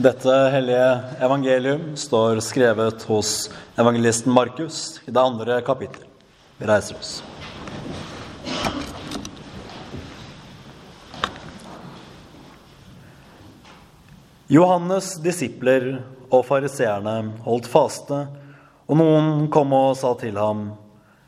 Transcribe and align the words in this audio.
Dette 0.00 0.32
hellige 0.32 1.00
evangelium 1.20 1.96
står 1.96 2.38
skrevet 2.40 3.02
hos 3.02 3.50
evangelisten 3.76 4.32
Markus 4.32 5.00
i 5.04 5.10
det 5.10 5.20
andre 5.20 5.58
kapittel. 5.60 6.06
Vi 6.56 6.64
reiser 6.64 6.96
oss. 6.96 7.10
Johannes' 14.48 15.18
disipler 15.20 15.90
og 16.30 16.46
fariseerne 16.48 17.18
holdt 17.44 17.68
faste, 17.68 18.22
og 18.88 19.00
noen 19.02 19.50
kom 19.52 19.76
og 19.76 19.98
sa 20.00 20.14
til 20.22 20.40
ham, 20.40 20.70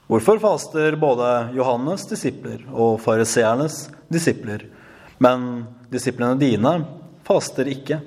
Hvorfor 0.08 0.40
faster 0.40 0.96
både 0.96 1.28
Johannes' 1.58 2.08
disipler 2.08 2.64
og 2.72 2.96
fariseernes 3.04 3.90
disipler, 4.08 4.64
men 5.20 5.66
disiplene 5.92 6.40
dine 6.40 6.76
faster 7.28 7.68
ikke? 7.68 8.00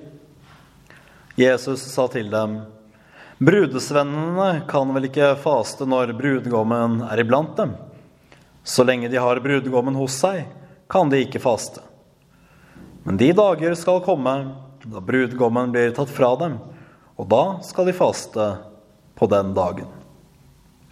Jesus 1.35 1.81
sa 1.91 2.07
til 2.07 2.29
dem, 2.31 2.61
Brudesvennene 3.37 4.61
kan 4.69 4.93
vel 4.95 5.09
ikke 5.09 5.33
faste 5.43 5.83
når 5.83 6.13
brudgommen 6.15 7.01
er 7.03 7.19
iblant 7.19 7.57
dem? 7.57 7.73
Så 8.63 8.85
lenge 8.87 9.09
de 9.11 9.19
har 9.19 9.41
brudgommen 9.43 9.97
hos 9.99 10.15
seg, 10.21 10.45
kan 10.87 11.11
de 11.11 11.19
ikke 11.25 11.41
faste. 11.43 11.83
Men 13.03 13.19
de 13.19 13.33
dager 13.35 13.75
skal 13.75 13.99
komme 14.05 14.37
da 14.85 15.01
brudgommen 15.03 15.73
blir 15.73 15.91
tatt 15.97 16.13
fra 16.13 16.31
dem, 16.39 16.55
og 17.19 17.27
da 17.27 17.43
skal 17.65 17.89
de 17.89 17.97
faste 17.97 18.47
på 19.19 19.27
den 19.27 19.51
dagen. 19.57 19.91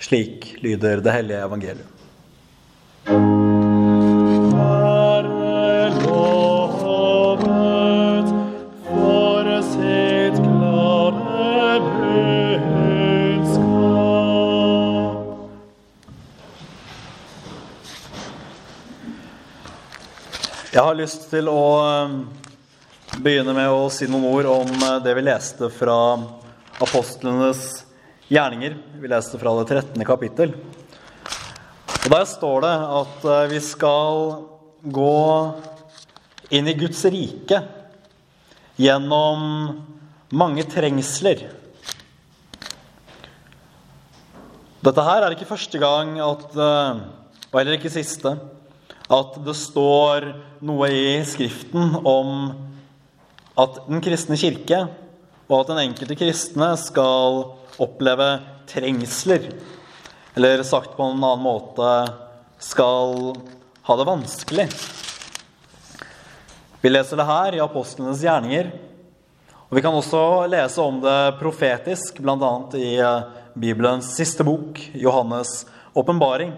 Slik 0.02 0.58
lyder 0.66 1.00
det 1.06 1.16
hellige 1.16 1.46
evangeliet. 1.48 1.93
Jeg 20.84 20.89
har 20.89 20.98
lyst 21.00 21.22
til 21.31 21.48
å 21.48 21.59
eh, 21.80 22.16
begynne 23.23 23.53
med 23.56 23.72
å 23.72 23.86
si 23.88 24.03
noen 24.03 24.26
ord 24.28 24.48
om 24.52 24.72
eh, 24.84 24.98
det 25.00 25.14
vi 25.16 25.22
leste 25.23 25.70
fra 25.72 25.94
apostlenes 26.84 27.62
gjerninger. 28.28 28.73
Vi 29.00 29.08
leste 29.08 29.39
fra 29.39 29.54
det 29.61 29.64
13. 29.70 30.04
kapittel. 30.04 30.52
Og 32.02 32.09
Der 32.11 32.26
står 32.28 32.66
det 32.66 32.72
at 32.98 33.23
eh, 33.31 33.45
vi 33.54 33.61
skal 33.64 34.28
gå 34.98 35.14
inn 36.59 36.67
i 36.67 36.76
Guds 36.81 37.06
rike 37.16 37.61
gjennom 38.76 39.45
mange 40.36 40.66
trengsler. 40.67 41.45
Dette 44.84 45.08
her 45.08 45.30
er 45.30 45.38
ikke 45.38 45.48
første 45.54 45.80
gang 45.80 46.20
at, 46.28 46.44
eh, 46.52 47.08
og 47.54 47.58
heller 47.61 47.80
ikke 47.80 47.94
siste, 47.95 48.36
at 49.12 49.40
det 49.44 49.56
står 49.58 50.30
noe 50.64 50.90
i 50.92 51.20
Skriften 51.28 51.98
om 52.08 52.54
at 53.60 53.84
den 53.88 54.02
kristne 54.04 54.38
kirke 54.40 54.86
og 55.50 55.60
at 55.60 55.73
den 55.73 55.82
enkelte 55.84 56.18
kristne 56.18 56.72
skal 56.80 57.44
oppleve 57.82 58.30
trengsler. 58.70 59.50
Eller 60.34 60.64
sagt 60.66 60.95
på 60.98 61.06
en 61.06 61.20
annen 61.20 61.44
måte 61.44 61.90
skal 62.64 63.36
ha 63.84 63.98
det 64.00 64.08
vanskelig. 64.08 64.68
Vi 66.82 66.92
leser 66.92 67.20
det 67.20 67.28
her 67.28 67.56
i 67.56 67.62
apostlenes 67.64 68.23
gjerninger. 68.23 68.72
Og 69.70 69.78
Vi 69.78 69.82
kan 69.84 69.95
også 69.95 70.45
lese 70.52 70.82
om 70.82 71.00
det 71.04 71.38
profetisk, 71.40 72.20
bl.a. 72.23 72.54
i 72.78 72.98
Bibelens 73.54 74.10
siste 74.17 74.45
bok, 74.45 74.80
Johannes' 74.94 75.66
åpenbaring. 75.94 76.54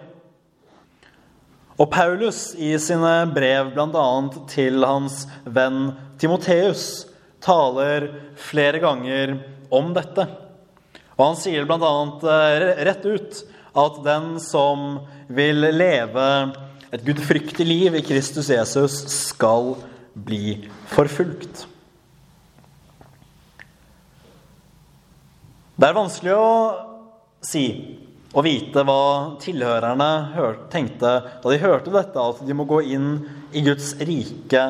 Og 1.75 1.89
Paulus 1.91 2.53
i 2.55 2.71
sine 2.79 3.25
brev 3.35 3.73
bl.a. 3.75 4.07
til 4.47 4.85
hans 4.87 5.25
venn 5.43 5.89
Timoteus 6.21 7.03
taler 7.43 8.07
flere 8.39 8.79
ganger 8.79 9.35
om 9.75 9.91
dette. 9.95 10.23
Og 11.15 11.23
han 11.25 11.37
sier 11.39 11.67
bl.a. 11.67 11.91
rett 12.87 13.03
ut 13.03 13.41
at 13.75 13.99
den 14.05 14.37
som 14.39 15.01
vil 15.27 15.67
leve 15.75 16.29
et 16.95 17.03
gudfryktig 17.03 17.67
liv 17.67 17.99
i 17.99 18.03
Kristus 18.05 18.47
Jesus, 18.53 18.95
skal 19.11 19.73
bli 20.15 20.69
forfulgt. 20.93 21.65
Det 25.75 25.89
er 25.89 25.97
vanskelig 25.97 26.37
å 26.39 26.51
si 27.43 27.65
og 28.35 28.43
vite 28.43 28.83
hva 28.83 29.37
tilhørerne 29.39 30.09
tenkte 30.71 31.11
da 31.39 31.51
de 31.51 31.61
hørte 31.61 31.93
dette, 31.93 32.19
at 32.19 32.43
de 32.43 32.57
må 32.57 32.67
gå 32.67 32.81
inn 32.91 33.09
i 33.55 33.63
Guds 33.63 33.93
rike 34.03 34.65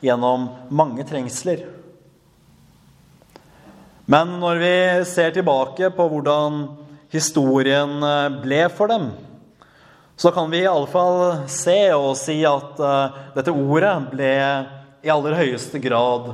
gjennom 0.00 0.48
mange 0.72 1.04
trengsler. 1.08 1.66
Men 4.08 4.38
når 4.40 4.62
vi 4.62 4.74
ser 5.10 5.34
tilbake 5.34 5.90
på 5.92 6.08
hvordan 6.08 6.62
historien 7.12 8.00
ble 8.40 8.64
for 8.72 8.88
dem, 8.92 9.10
så 10.16 10.32
kan 10.32 10.48
vi 10.48 10.62
iallfall 10.64 11.42
se 11.52 11.76
og 11.92 12.14
si 12.16 12.38
at 12.48 12.78
uh, 12.80 13.16
dette 13.36 13.52
ordet 13.52 13.96
ble 14.14 14.32
i 15.04 15.12
aller 15.12 15.36
høyeste 15.36 15.80
grad 15.84 16.30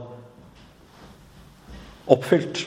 oppfylt. 2.06 2.62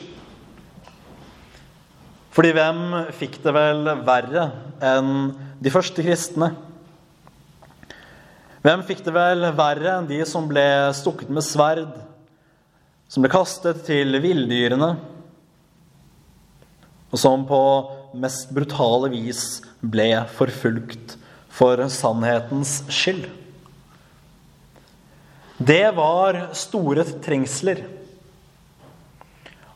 Fordi 2.35 2.51
hvem 2.51 2.79
fikk 3.16 3.38
det 3.46 3.51
vel 3.56 3.85
verre 4.03 4.50
enn 4.84 5.12
de 5.63 5.72
første 5.72 6.03
kristne? 6.03 6.50
Hvem 8.66 8.81
fikk 8.84 9.06
det 9.06 9.13
vel 9.16 9.46
verre 9.56 9.94
enn 9.94 10.09
de 10.09 10.18
som 10.28 10.50
ble 10.50 10.66
stukket 10.97 11.31
med 11.31 11.46
sverd, 11.47 11.94
som 13.07 13.23
ble 13.23 13.31
kastet 13.31 13.85
til 13.88 14.18
villdyrene, 14.19 14.90
og 17.07 17.22
som 17.22 17.46
på 17.47 17.62
mest 18.19 18.52
brutale 18.52 19.13
vis 19.13 19.62
ble 19.79 20.09
forfulgt 20.35 21.16
for 21.56 21.85
sannhetens 21.88 22.81
skyld? 22.91 23.29
Det 25.56 25.85
var 25.96 26.50
store 26.52 27.07
trengsler. 27.23 27.85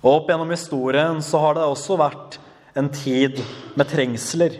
Og 0.03 0.11
opp 0.11 0.27
gjennom 0.27 0.51
historien 0.51 1.23
så 1.23 1.39
har 1.45 1.55
det 1.55 1.71
også 1.71 1.95
vært 2.03 2.39
en 2.79 2.89
tid 2.93 3.41
med 3.77 3.89
trengsler. 3.91 4.57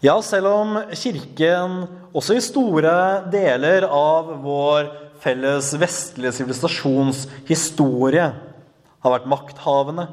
Ja, 0.00 0.14
selv 0.22 0.50
om 0.52 0.76
Kirken 0.94 1.82
også 2.16 2.36
i 2.38 2.42
store 2.44 2.92
deler 3.32 3.88
av 3.90 4.30
vår 4.44 4.92
felles 5.18 5.72
vestlige 5.80 6.36
sivilisasjons 6.36 7.24
historie 7.48 8.28
har 8.28 9.14
vært 9.14 9.28
makthavende 9.30 10.06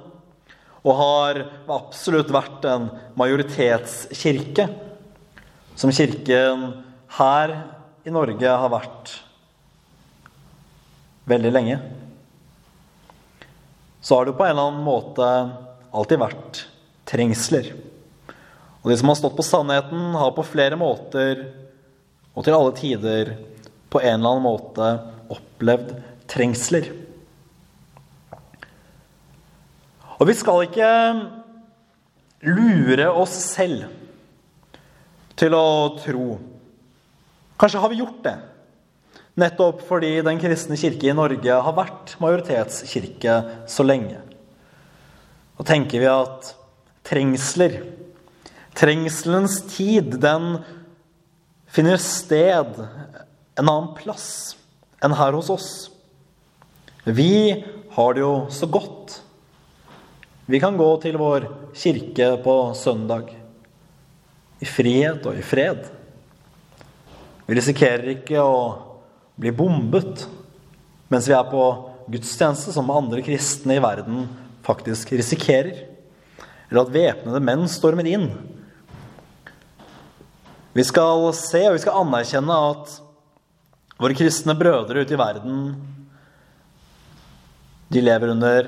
og 0.86 0.98
har 1.00 1.40
absolutt 1.74 2.34
vært 2.34 2.66
en 2.70 2.90
majoritetskirke, 3.18 4.68
som 5.78 5.94
Kirken 5.94 6.68
her 7.18 7.54
i 8.06 8.14
Norge 8.14 8.58
har 8.62 8.74
vært 8.74 9.14
veldig 11.26 11.52
lenge, 11.54 11.80
så 14.06 14.20
har 14.20 14.28
det 14.28 14.36
på 14.38 14.46
en 14.46 14.54
eller 14.54 14.70
annen 14.70 14.86
måte 14.86 15.30
alltid 15.96 16.22
vært 16.22 16.62
trengsler. 17.10 17.72
Og 18.84 18.92
de 18.92 18.98
som 19.00 19.10
har 19.10 19.18
stått 19.20 19.38
på 19.38 19.46
sannheten, 19.46 20.14
har 20.14 20.34
på 20.36 20.46
flere 20.46 20.78
måter 20.80 21.48
og 22.36 22.44
til 22.46 22.56
alle 22.58 22.76
tider 22.78 23.32
på 23.90 24.02
en 24.04 24.20
eller 24.20 24.36
annen 24.36 24.46
måte 24.46 24.90
opplevd 25.32 25.94
trengsler. 26.30 26.92
Og 30.20 30.28
vi 30.30 30.36
skal 30.38 30.66
ikke 30.68 30.90
lure 32.46 33.08
oss 33.12 33.36
selv 33.56 33.88
til 35.36 35.56
å 35.58 35.96
tro 36.00 36.28
Kanskje 37.56 37.80
har 37.80 37.88
vi 37.88 38.02
gjort 38.02 38.18
det. 38.26 38.34
Nettopp 39.40 39.80
fordi 39.88 40.18
Den 40.28 40.42
kristne 40.44 40.76
kirke 40.80 41.08
i 41.08 41.16
Norge 41.16 41.60
har 41.68 41.76
vært 41.78 42.18
majoritetskirke 42.20 43.36
så 43.72 43.86
lenge. 43.88 44.18
Da 45.56 45.64
tenker 45.64 46.04
vi 46.04 46.10
at 46.12 46.52
trengsler 47.06 47.80
Trengselens 48.76 49.62
tid, 49.72 50.18
den 50.20 50.58
finner 51.72 52.00
sted 52.02 52.76
en 53.56 53.70
annen 53.70 53.94
plass 53.96 54.58
enn 55.00 55.16
her 55.16 55.32
hos 55.38 55.48
oss. 55.54 55.70
Vi 57.08 57.64
har 57.96 58.18
det 58.18 58.26
jo 58.26 58.34
så 58.52 58.68
godt. 58.68 59.22
Vi 60.52 60.60
kan 60.60 60.76
gå 60.76 60.90
til 61.06 61.16
vår 61.22 61.48
kirke 61.78 62.34
på 62.44 62.56
søndag 62.76 63.32
i 64.60 64.68
frihet 64.68 65.24
og 65.24 65.40
i 65.40 65.46
fred. 65.46 65.88
Vi 67.48 67.56
risikerer 67.56 68.12
ikke 68.18 68.44
å 68.44 68.60
bli 69.40 69.56
bombet 69.56 70.28
mens 71.08 71.30
vi 71.30 71.38
er 71.38 71.48
på 71.48 71.64
gudstjeneste 72.12 72.76
som 72.76 72.92
andre 72.92 73.24
kristne 73.24 73.80
i 73.80 73.84
verden 73.84 74.26
faktisk 74.66 75.14
risikerer. 75.14 75.86
Eller 76.70 76.82
at 76.82 76.94
væpnede 76.94 77.42
menn 77.44 77.68
stormer 77.70 78.08
inn. 78.10 78.30
Vi 80.76 80.84
skal 80.84 81.30
se 81.38 81.62
og 81.70 81.78
vi 81.78 81.84
skal 81.86 82.02
anerkjenne 82.02 82.62
at 82.72 82.96
våre 84.02 84.18
kristne 84.18 84.58
brødre 84.60 85.06
ute 85.06 85.16
i 85.16 85.20
verden 85.20 85.60
de 87.88 88.02
lever 88.02 88.34
under 88.34 88.68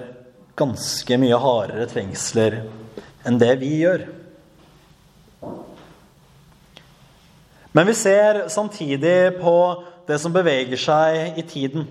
ganske 0.57 1.17
mye 1.19 1.37
hardere 1.41 1.87
trengsler 1.89 2.61
enn 3.27 3.39
det 3.41 3.51
vi 3.59 3.73
gjør. 3.81 4.05
Men 7.75 7.89
vi 7.89 7.95
ser 7.97 8.45
samtidig 8.49 9.37
på 9.41 9.57
det 10.07 10.17
som 10.21 10.33
beveger 10.33 10.79
seg 10.79 11.37
i 11.37 11.43
tiden. 11.45 11.83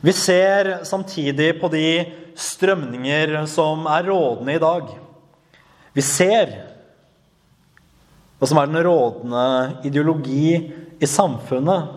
Vi 0.00 0.12
ser 0.12 0.84
samtidig 0.84 1.60
på 1.60 1.68
de 1.72 2.06
strømninger 2.38 3.34
som 3.50 3.86
er 3.90 4.06
rådende 4.06 4.54
i 4.54 4.62
dag. 4.62 4.90
Vi 5.92 6.02
ser 6.06 6.52
hva 8.38 8.46
som 8.46 8.60
er 8.60 8.68
den 8.70 8.84
rådende 8.86 9.46
ideologi 9.88 10.52
i 11.02 11.08
samfunnet. 11.10 11.88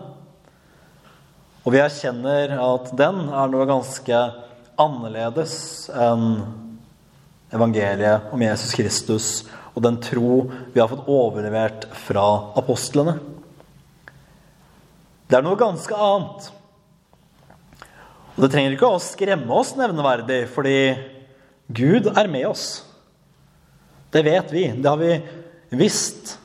Og 1.62 1.74
vi 1.74 1.78
erkjenner 1.78 2.56
at 2.58 2.90
den 2.98 3.20
er 3.30 3.52
noe 3.52 3.68
ganske 3.70 4.22
annerledes 4.82 5.54
enn 5.94 6.40
evangeliet 7.52 8.32
om 8.34 8.42
Jesus 8.42 8.74
Kristus 8.74 9.28
og 9.72 9.84
den 9.84 10.00
tro 10.02 10.48
vi 10.72 10.80
har 10.80 10.90
fått 10.90 11.06
overlevert 11.06 11.86
fra 12.02 12.24
apostlene. 12.58 13.14
Det 15.30 15.38
er 15.38 15.46
noe 15.46 15.60
ganske 15.60 15.96
annet. 15.96 16.50
Og 18.32 18.44
det 18.46 18.52
trenger 18.54 18.74
ikke 18.76 18.88
å 18.88 19.02
skremme 19.02 19.58
oss 19.60 19.74
nevneverdig, 19.76 20.46
fordi 20.54 20.76
Gud 21.72 22.08
er 22.12 22.30
med 22.32 22.46
oss. 22.48 22.66
Det 24.12 24.24
vet 24.24 24.52
vi. 24.52 24.66
Det 24.72 24.88
har 24.88 25.00
vi 25.00 25.18
visst 25.76 26.36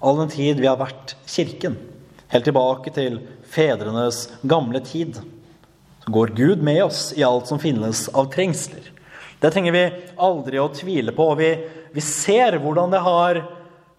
all 0.00 0.16
den 0.22 0.32
tid 0.32 0.60
vi 0.60 0.68
har 0.68 0.80
vært 0.80 1.14
Kirken. 1.28 1.76
Helt 2.32 2.46
tilbake 2.48 2.92
til 2.94 3.18
fedrenes 3.50 4.26
gamle 4.48 4.80
tid. 4.84 5.18
Så 6.00 6.12
går 6.14 6.32
Gud 6.36 6.64
med 6.64 6.82
oss 6.86 7.10
i 7.16 7.24
alt 7.26 7.50
som 7.50 7.60
finnes 7.60 8.06
av 8.16 8.30
trengsler. 8.32 8.88
Det 9.40 9.52
trenger 9.52 9.76
vi 9.76 9.86
aldri 10.20 10.60
å 10.60 10.70
tvile 10.72 11.12
på. 11.16 11.26
Vi, 11.40 11.50
vi 11.92 12.04
ser 12.04 12.58
hvordan 12.60 12.92
det 12.92 13.00
har 13.04 13.42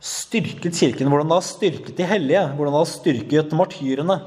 styrket 0.01 0.77
Kirken, 0.77 1.09
hvordan 1.09 1.29
det 1.29 1.37
har 1.37 1.45
styrket 1.45 1.97
de 1.97 2.09
hellige, 2.09 2.45
hvordan 2.57 2.73
det 2.73 2.81
har 2.81 2.89
styrket 2.89 3.53
martyrene. 3.57 4.17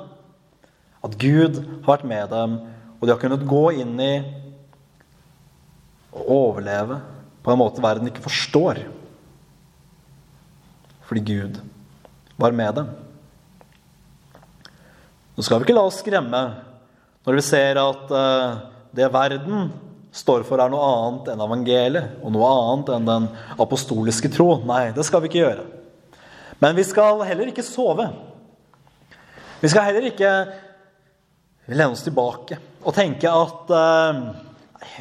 At 1.04 1.18
Gud 1.20 1.58
har 1.84 1.90
vært 1.96 2.06
med 2.10 2.30
dem 2.30 2.58
og 3.04 3.08
de 3.08 3.12
har 3.12 3.20
kunnet 3.20 3.42
gå 3.44 3.64
inn 3.82 3.98
i 4.00 4.14
og 6.14 6.28
overleve 6.32 6.96
på 7.44 7.52
en 7.52 7.60
måte 7.60 7.82
verden 7.84 8.08
ikke 8.08 8.24
forstår. 8.24 8.80
Fordi 11.04 11.20
Gud 11.20 11.58
var 12.40 12.56
med 12.56 12.78
dem. 12.80 12.88
Nå 15.36 15.44
skal 15.44 15.60
vi 15.60 15.68
ikke 15.68 15.76
la 15.76 15.84
oss 15.84 16.00
skremme 16.00 16.40
når 17.28 17.36
vi 17.36 17.44
ser 17.44 17.82
at 17.82 18.08
uh, 18.08 18.56
det 18.96 19.12
verden 19.12 19.68
står 20.14 20.48
for, 20.48 20.56
er 20.56 20.72
noe 20.72 20.88
annet 20.88 21.28
enn 21.34 21.44
evangeliet 21.44 22.24
og 22.24 22.32
noe 22.32 22.56
annet 22.56 22.92
enn 22.96 23.08
den 23.10 23.30
apostoliske 23.60 24.32
tro. 24.32 24.62
Nei, 24.64 24.94
det 24.96 25.04
skal 25.04 25.20
vi 25.20 25.28
ikke 25.28 25.42
gjøre. 25.42 25.68
Men 26.62 26.80
vi 26.80 26.88
skal 26.88 27.20
heller 27.28 27.52
ikke 27.52 27.68
sove. 27.68 28.08
Vi 29.60 29.68
skal 29.68 29.90
heller 29.90 30.08
ikke 30.08 30.32
lene 31.72 31.92
oss 31.92 32.04
tilbake 32.04 32.58
og 32.84 32.92
tenker 32.96 33.32
at 33.32 33.70
eh, 33.72 34.18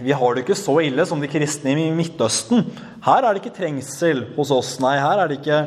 vi 0.04 0.13
har 0.15 0.36
det 0.36 0.45
ikke 0.45 0.57
så 0.57 0.77
ille 0.86 1.06
som 1.07 1.21
de 1.21 1.30
kristne 1.30 1.74
i 1.75 1.89
Midtøsten. 1.94 2.63
Her 3.04 3.25
er 3.25 3.33
det 3.33 3.44
ikke 3.44 3.57
trengsel 3.57 4.24
hos 4.38 4.51
oss. 4.56 4.77
Nei, 4.81 4.95
her 5.01 5.19
er 5.19 5.30
det 5.30 5.42
ikke 5.42 5.60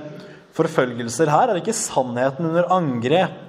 forfølgelser. 0.56 1.30
Her 1.30 1.50
er 1.50 1.56
det 1.56 1.64
ikke 1.66 1.76
sannheten 1.76 2.48
under 2.48 2.70
angrep. 2.72 3.42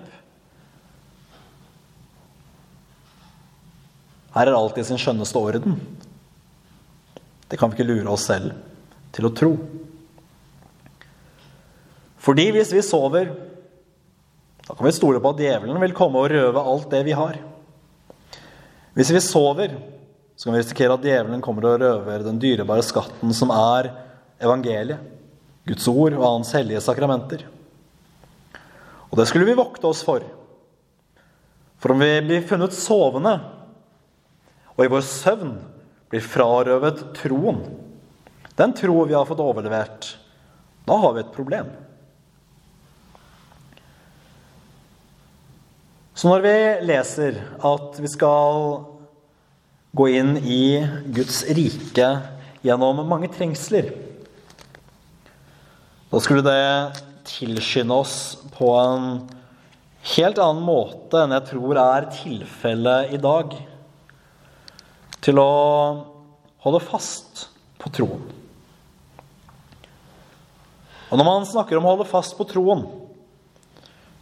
Her 4.35 4.51
er 4.51 4.57
alt 4.57 4.77
i 4.77 4.85
sin 4.85 4.99
skjønneste 5.01 5.39
orden. 5.39 5.79
Det 7.47 7.57
kan 7.57 7.71
vi 7.71 7.79
ikke 7.79 7.87
lure 7.87 8.11
oss 8.11 8.27
selv 8.27 8.51
til 9.15 9.29
å 9.29 9.33
tro. 9.33 9.53
Fordi 12.21 12.49
hvis 12.51 12.73
vi 12.75 12.83
sover, 12.83 13.31
da 14.67 14.75
kan 14.75 14.85
vi 14.85 14.91
stole 14.91 15.19
på 15.23 15.31
at 15.31 15.39
djevelen 15.39 15.79
vil 15.79 15.95
komme 15.95 16.19
og 16.19 16.31
røve 16.31 16.63
alt 16.71 16.89
det 16.91 17.03
vi 17.07 17.15
har. 17.15 17.37
Hvis 18.97 19.13
vi 19.15 19.21
sover, 19.23 19.77
så 20.35 20.47
kan 20.47 20.57
vi 20.57 20.59
risikere 20.59 20.97
at 20.97 21.05
djevelen 21.05 21.43
kommer 21.45 21.69
og 21.69 21.79
røver 21.81 22.25
den 22.25 22.41
dyrebare 22.41 22.83
skatten 22.83 23.31
som 23.35 23.53
er 23.55 23.93
evangeliet, 24.43 24.99
Guds 25.67 25.87
ord 25.87 26.15
og 26.17 26.25
hans 26.25 26.51
hellige 26.55 26.83
sakramenter. 26.83 27.45
Og 29.07 29.15
det 29.19 29.27
skulle 29.29 29.47
vi 29.47 29.55
vokte 29.57 29.87
oss 29.87 30.03
for. 30.03 30.25
For 31.79 31.93
om 31.93 32.03
vi 32.03 32.11
blir 32.25 32.45
funnet 32.47 32.75
sovende, 32.75 33.37
og 34.75 34.83
i 34.83 34.91
vår 34.91 35.03
søvn 35.05 35.55
blir 36.11 36.23
frarøvet 36.23 37.03
troen, 37.17 37.63
den 38.57 38.73
tro 38.75 39.03
vi 39.05 39.15
har 39.15 39.27
fått 39.29 39.43
overlevert, 39.43 40.15
da 40.87 40.97
har 40.99 41.13
vi 41.15 41.23
et 41.23 41.35
problem. 41.35 41.69
Så 46.17 46.25
når 46.25 46.41
vi 46.41 46.53
leser 46.89 47.35
at 47.61 47.97
vi 48.01 48.09
skal 48.09 48.79
gå 49.93 50.07
inn 50.17 50.31
i 50.41 50.79
Guds 51.13 51.43
rike 51.53 52.07
gjennom 52.65 53.03
mange 53.05 53.29
trengsler, 53.35 53.91
da 56.09 56.23
skulle 56.23 56.41
det 56.41 56.97
tilskynde 57.29 58.01
oss 58.01 58.17
på 58.55 58.73
en 58.79 59.07
helt 60.15 60.41
annen 60.41 60.65
måte 60.65 61.21
enn 61.21 61.37
jeg 61.37 61.49
tror 61.51 61.83
er 61.85 62.09
tilfellet 62.17 63.13
i 63.13 63.21
dag, 63.21 63.53
til 65.21 65.37
å 65.37 65.49
holde 66.65 66.85
fast 66.89 67.47
på 67.77 67.93
troen. 67.93 68.25
Og 71.11 71.19
når 71.19 71.27
man 71.29 71.45
snakker 71.45 71.77
om 71.77 71.85
å 71.85 71.93
holde 71.93 72.09
fast 72.09 72.33
på 72.39 72.49
troen, 72.49 72.87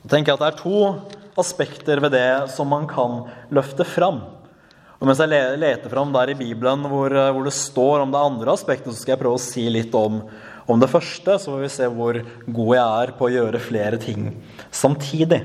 da 0.04 0.12
tenker 0.12 0.34
jeg 0.34 0.42
at 0.42 0.44
det 0.44 0.52
er 0.52 0.66
to 0.66 1.22
aspekter 1.40 2.02
ved 2.04 2.16
det 2.16 2.30
som 2.54 2.70
man 2.72 2.88
kan 2.90 3.24
løfte 3.54 3.86
fram. 3.88 4.22
Og 4.96 5.10
mens 5.10 5.20
jeg 5.20 5.60
leter 5.60 5.92
fram 5.92 6.14
der 6.16 6.32
i 6.32 6.38
Bibelen 6.40 6.88
hvor, 6.90 7.12
eh, 7.12 7.32
hvor, 7.36 7.44
det 7.46 7.56
står 7.56 8.06
om 8.06 8.14
det 8.14 8.22
andre 8.22 8.56
aspektet, 8.56 8.94
så 8.94 9.02
skal 9.02 9.16
jeg 9.16 9.22
prøve 9.22 9.40
å 9.40 9.44
si 9.44 9.68
litt 9.70 9.96
om, 9.98 10.22
om 10.66 10.82
det 10.82 10.90
første, 10.92 11.36
så 11.38 11.52
får 11.52 11.62
vi 11.66 11.74
se 11.74 11.90
hvor 11.92 12.22
god 12.48 12.72
jeg 12.78 13.04
er 13.04 13.14
på 13.20 13.28
å 13.28 13.34
gjøre 13.36 13.64
flere 13.64 14.00
ting 14.02 14.32
samtidig. 14.74 15.44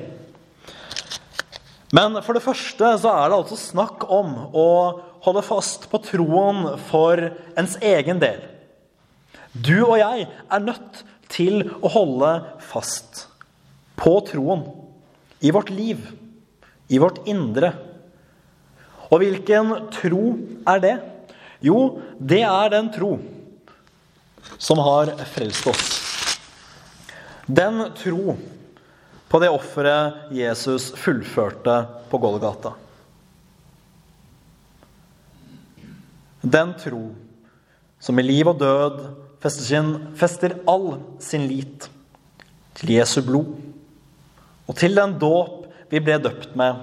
Men 1.90 2.20
for 2.23 2.38
det 2.38 2.44
første 2.44 2.92
så 3.02 3.11
er 3.11 3.28
det 3.28 3.40
altså 3.40 3.59
snakk 3.59 4.06
om 4.06 4.37
å 4.54 4.68
holde 5.26 5.42
fast 5.42 5.88
på 5.90 5.99
troen 6.06 6.76
for 6.88 7.18
ens 7.59 7.75
egen 7.82 8.23
del. 8.23 8.44
Du 9.50 9.82
og 9.82 9.99
jeg 9.99 10.28
er 10.30 10.62
nødt 10.62 11.02
til 11.30 11.64
å 11.82 11.90
holde 11.90 12.30
fast 12.70 13.26
på 14.00 14.14
troen 14.30 14.62
i 15.40 15.50
vårt 15.50 15.70
liv, 15.70 16.00
i 16.88 16.99
vårt 16.99 17.26
indre. 17.28 17.73
Og 19.11 19.23
hvilken 19.23 19.73
tro 19.94 20.25
er 20.68 20.82
det? 20.82 20.97
Jo, 21.64 22.00
det 22.18 22.42
er 22.47 22.73
den 22.73 22.90
tro 22.92 23.14
som 24.61 24.80
har 24.85 25.12
frelst 25.32 25.66
oss. 25.70 25.88
Den 27.47 27.82
tro 27.99 28.37
på 29.30 29.40
det 29.42 29.50
offeret 29.52 30.30
Jesus 30.35 30.90
fullførte 30.99 31.76
på 32.11 32.20
Golgata. 32.23 32.75
Den 36.40 36.73
tro 36.80 37.11
som 38.00 38.18
i 38.18 38.25
liv 38.25 38.49
og 38.49 38.61
død 38.61 39.00
fester, 39.42 39.64
sin, 39.64 39.90
fester 40.16 40.56
all 40.68 40.94
sin 41.20 41.44
lit 41.50 41.88
til 42.78 42.94
Jesu 42.97 43.20
blod 43.26 43.69
og 44.70 44.76
til 44.78 44.94
den 44.94 45.16
dåp 45.18 45.66
vi 45.90 45.98
ble 45.98 46.20
døpt 46.22 46.54
med, 46.58 46.78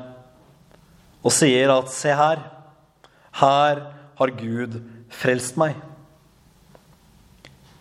og 1.24 1.32
sier 1.32 1.72
at 1.72 1.92
se 1.96 2.12
her, 2.12 2.42
her 3.40 3.80
har 4.20 4.34
Gud 4.36 4.82
frelst 5.14 5.56
meg. 5.60 5.78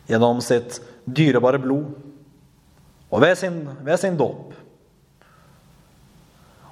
Gjennom 0.06 0.38
sitt 0.44 0.78
dyrebare 1.06 1.58
blod 1.58 1.90
og 3.10 3.22
ved 3.22 3.34
sin, 3.38 3.58
ved 3.82 3.98
sin 3.98 4.18
dåp. 4.18 4.54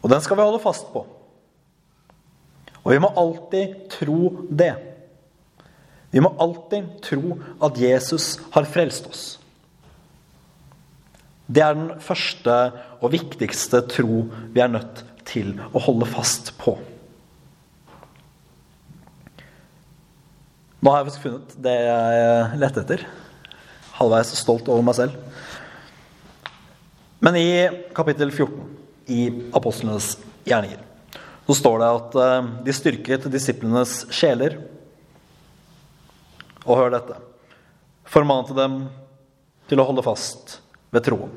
Og 0.05 0.11
den 0.13 0.23
skal 0.23 0.39
vi 0.39 0.47
holde 0.47 0.63
fast 0.63 0.87
på. 0.93 1.03
Og 2.85 2.93
vi 2.93 3.01
må 3.01 3.11
alltid 3.19 3.87
tro 3.97 4.47
det. 4.51 4.75
Vi 6.13 6.23
må 6.23 6.35
alltid 6.39 6.91
tro 7.03 7.39
at 7.65 7.81
Jesus 7.81 8.37
har 8.55 8.69
frelst 8.71 9.09
oss. 9.11 9.25
Det 11.47 11.61
er 11.61 11.77
den 11.77 11.91
første 12.01 12.55
og 13.05 13.13
viktigste 13.13 13.83
tro 13.91 14.25
vi 14.55 14.63
er 14.65 14.73
nødt 14.73 15.03
til 15.29 15.53
å 15.73 15.83
holde 15.83 16.09
fast 16.09 16.55
på. 16.61 16.79
Nå 20.81 20.93
har 20.93 21.01
jeg 21.01 21.09
faktisk 21.09 21.25
funnet 21.25 21.53
det 21.65 21.75
jeg 21.81 22.61
lette 22.61 22.85
etter. 22.85 23.05
Halvveis 23.99 24.33
stolt 24.37 24.69
over 24.73 24.85
meg 24.85 24.97
selv. 24.99 25.21
Men 27.25 27.39
i 27.41 27.49
kapittel 27.97 28.33
14 28.33 29.13
i 29.13 29.21
apostlenes 29.57 30.15
gjerninger 30.49 30.81
så 31.45 31.57
står 31.57 31.81
det 31.81 31.89
at 31.93 32.15
eh, 32.25 32.51
de 32.65 32.73
styrket 32.73 33.27
disiplenes 33.33 34.07
sjeler. 34.13 34.57
Og 36.65 36.79
hør 36.81 36.95
dette. 36.95 37.19
Formante 38.09 38.57
dem 38.57 38.87
til 39.69 39.81
å 39.81 39.85
holde 39.89 40.05
fast 40.05 40.59
ved 40.95 41.05
troen. 41.07 41.35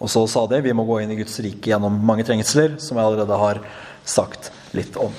Og 0.00 0.08
så 0.08 0.22
sa 0.30 0.46
de 0.48 0.62
vi 0.64 0.72
må 0.72 0.86
gå 0.88 1.02
inn 1.02 1.12
i 1.12 1.18
Guds 1.18 1.36
rike 1.44 1.72
gjennom 1.72 1.98
mange 2.06 2.24
trengsler, 2.24 2.78
som 2.80 2.96
jeg 2.96 3.04
allerede 3.04 3.40
har 3.42 3.60
sagt 4.08 4.48
litt 4.76 4.96
om. 4.96 5.12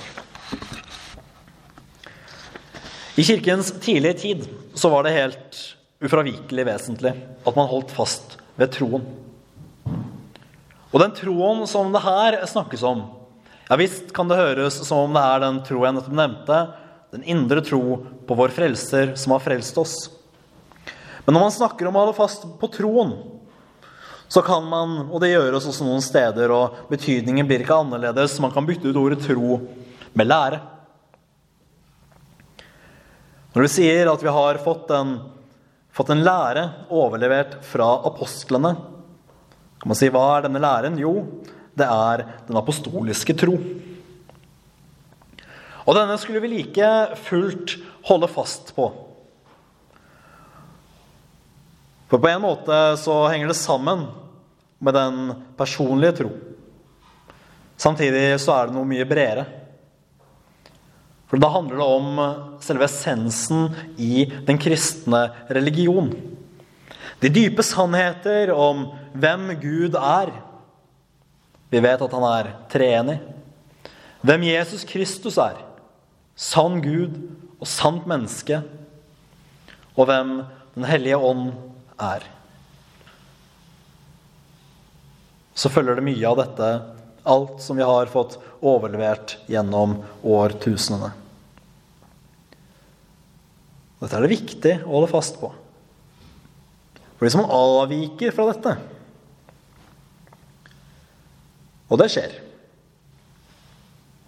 I 3.20 3.24
kirkens 3.28 3.74
tidlige 3.84 4.18
tid 4.24 4.48
så 4.74 4.90
var 4.90 5.06
det 5.06 5.18
helt 5.18 5.60
ufravikelig 6.02 6.66
vesentlig 6.66 7.12
at 7.46 7.58
man 7.58 7.70
holdt 7.70 7.92
fast 7.94 8.38
ved 8.58 8.72
troen. 8.74 9.04
Og 10.92 10.98
den 11.04 11.14
troen 11.16 11.66
som 11.70 11.92
det 11.94 12.04
her 12.04 12.42
snakkes 12.50 12.84
om 12.88 13.06
Ja 13.70 13.78
visst 13.80 14.10
kan 14.16 14.28
det 14.28 14.40
høres 14.40 14.82
som 14.84 15.06
om 15.06 15.14
det 15.16 15.22
er 15.24 15.44
den 15.46 15.62
tro 15.68 15.86
jeg 15.86 15.96
nettopp 15.96 16.18
nevnte, 16.18 16.58
den 17.14 17.24
indre 17.24 17.62
tro 17.64 18.02
på 18.28 18.36
vår 18.36 18.52
frelser 18.56 19.14
som 19.20 19.36
har 19.36 19.44
frelst 19.44 19.78
oss. 19.80 19.94
Men 21.32 21.38
når 21.38 21.46
man 21.46 21.54
snakker 21.56 21.88
om 21.88 21.96
å 21.96 22.02
holde 22.02 22.16
fast 22.18 22.42
på 22.60 22.68
troen, 22.74 23.14
så 24.28 24.42
kan 24.44 24.66
man, 24.68 24.98
og 25.08 25.22
det 25.24 25.30
gjøres 25.30 25.64
også 25.70 25.86
noen 25.88 26.02
steder, 26.04 26.52
og 26.52 26.90
betydningen 26.90 27.48
blir 27.48 27.62
ikke 27.64 27.78
annerledes, 27.80 28.34
man 28.44 28.52
kan 28.52 28.66
bytte 28.68 28.90
ut 28.92 28.98
ordet 29.00 29.22
tro 29.24 29.62
med 30.12 30.28
lære. 30.28 30.58
Når 33.54 33.64
vi 33.64 33.70
sier 33.72 34.12
at 34.12 34.26
vi 34.26 34.34
har 34.36 34.60
fått 34.66 34.92
en, 34.92 35.14
fått 35.96 36.12
en 36.12 36.24
lære 36.28 36.66
overlevert 37.00 37.56
fra 37.70 37.88
apostlene, 38.12 38.74
kan 39.80 39.94
man 39.94 40.00
si 40.02 40.10
hva 40.12 40.26
er 40.34 40.50
denne 40.50 40.60
læren? 40.68 41.00
Jo, 41.00 41.14
det 41.80 41.88
er 41.88 42.26
den 42.50 42.60
apostoliske 42.60 43.38
tro. 43.40 43.56
Og 45.88 45.96
denne 45.96 46.20
skulle 46.20 46.44
vi 46.44 46.52
like 46.58 46.92
fullt 47.24 47.78
holde 48.12 48.30
fast 48.36 48.76
på. 48.76 48.90
For 52.12 52.20
på 52.20 52.28
en 52.28 52.42
måte 52.44 52.78
så 53.00 53.14
henger 53.32 53.48
det 53.48 53.56
sammen 53.56 54.04
med 54.84 54.94
den 54.98 55.20
personlige 55.56 56.18
tro. 56.18 56.32
Samtidig 57.80 58.36
så 58.44 58.52
er 58.58 58.68
det 58.68 58.76
noe 58.76 58.90
mye 58.90 59.06
bredere. 59.08 59.46
For 61.32 61.40
da 61.40 61.48
handler 61.54 61.80
det 61.80 61.88
om 61.88 62.20
selve 62.60 62.84
essensen 62.90 63.72
i 63.96 64.26
den 64.44 64.60
kristne 64.60 65.24
religion. 65.56 66.12
De 67.24 67.32
dype 67.32 67.64
sannheter 67.64 68.52
om 68.52 68.90
hvem 69.16 69.48
Gud 69.64 69.96
er. 69.96 70.36
Vi 71.72 71.80
vet 71.80 72.04
at 72.04 72.20
han 72.20 72.28
er 72.28 72.54
treenig. 72.76 73.20
Hvem 74.20 74.50
Jesus 74.52 74.84
Kristus 74.84 75.40
er. 75.40 75.64
Sann 76.36 76.82
Gud 76.84 77.16
og 77.56 77.68
sant 77.72 78.04
menneske. 78.04 78.66
Og 79.96 80.12
hvem 80.12 80.42
Den 80.72 80.86
hellige 80.88 81.18
ånd 81.18 81.50
er. 81.52 81.71
Så 85.54 85.70
følger 85.70 86.00
det 86.00 86.06
mye 86.06 86.30
av 86.30 86.40
dette, 86.42 86.70
alt 87.24 87.62
som 87.62 87.78
vi 87.78 87.86
har 87.86 88.10
fått 88.10 88.40
overlevert 88.66 89.38
gjennom 89.52 90.00
årtusenene. 90.26 91.12
Dette 94.02 94.18
er 94.18 94.26
det 94.26 94.34
viktig 94.34 94.78
å 94.82 94.96
holde 94.96 95.12
fast 95.12 95.38
på. 95.38 95.52
For 97.18 97.28
hvis 97.28 97.38
man 97.38 97.52
avviker 97.54 98.34
fra 98.34 98.48
dette 98.50 98.80
Og 101.92 102.00
det 102.00 102.08
skjer. 102.08 102.32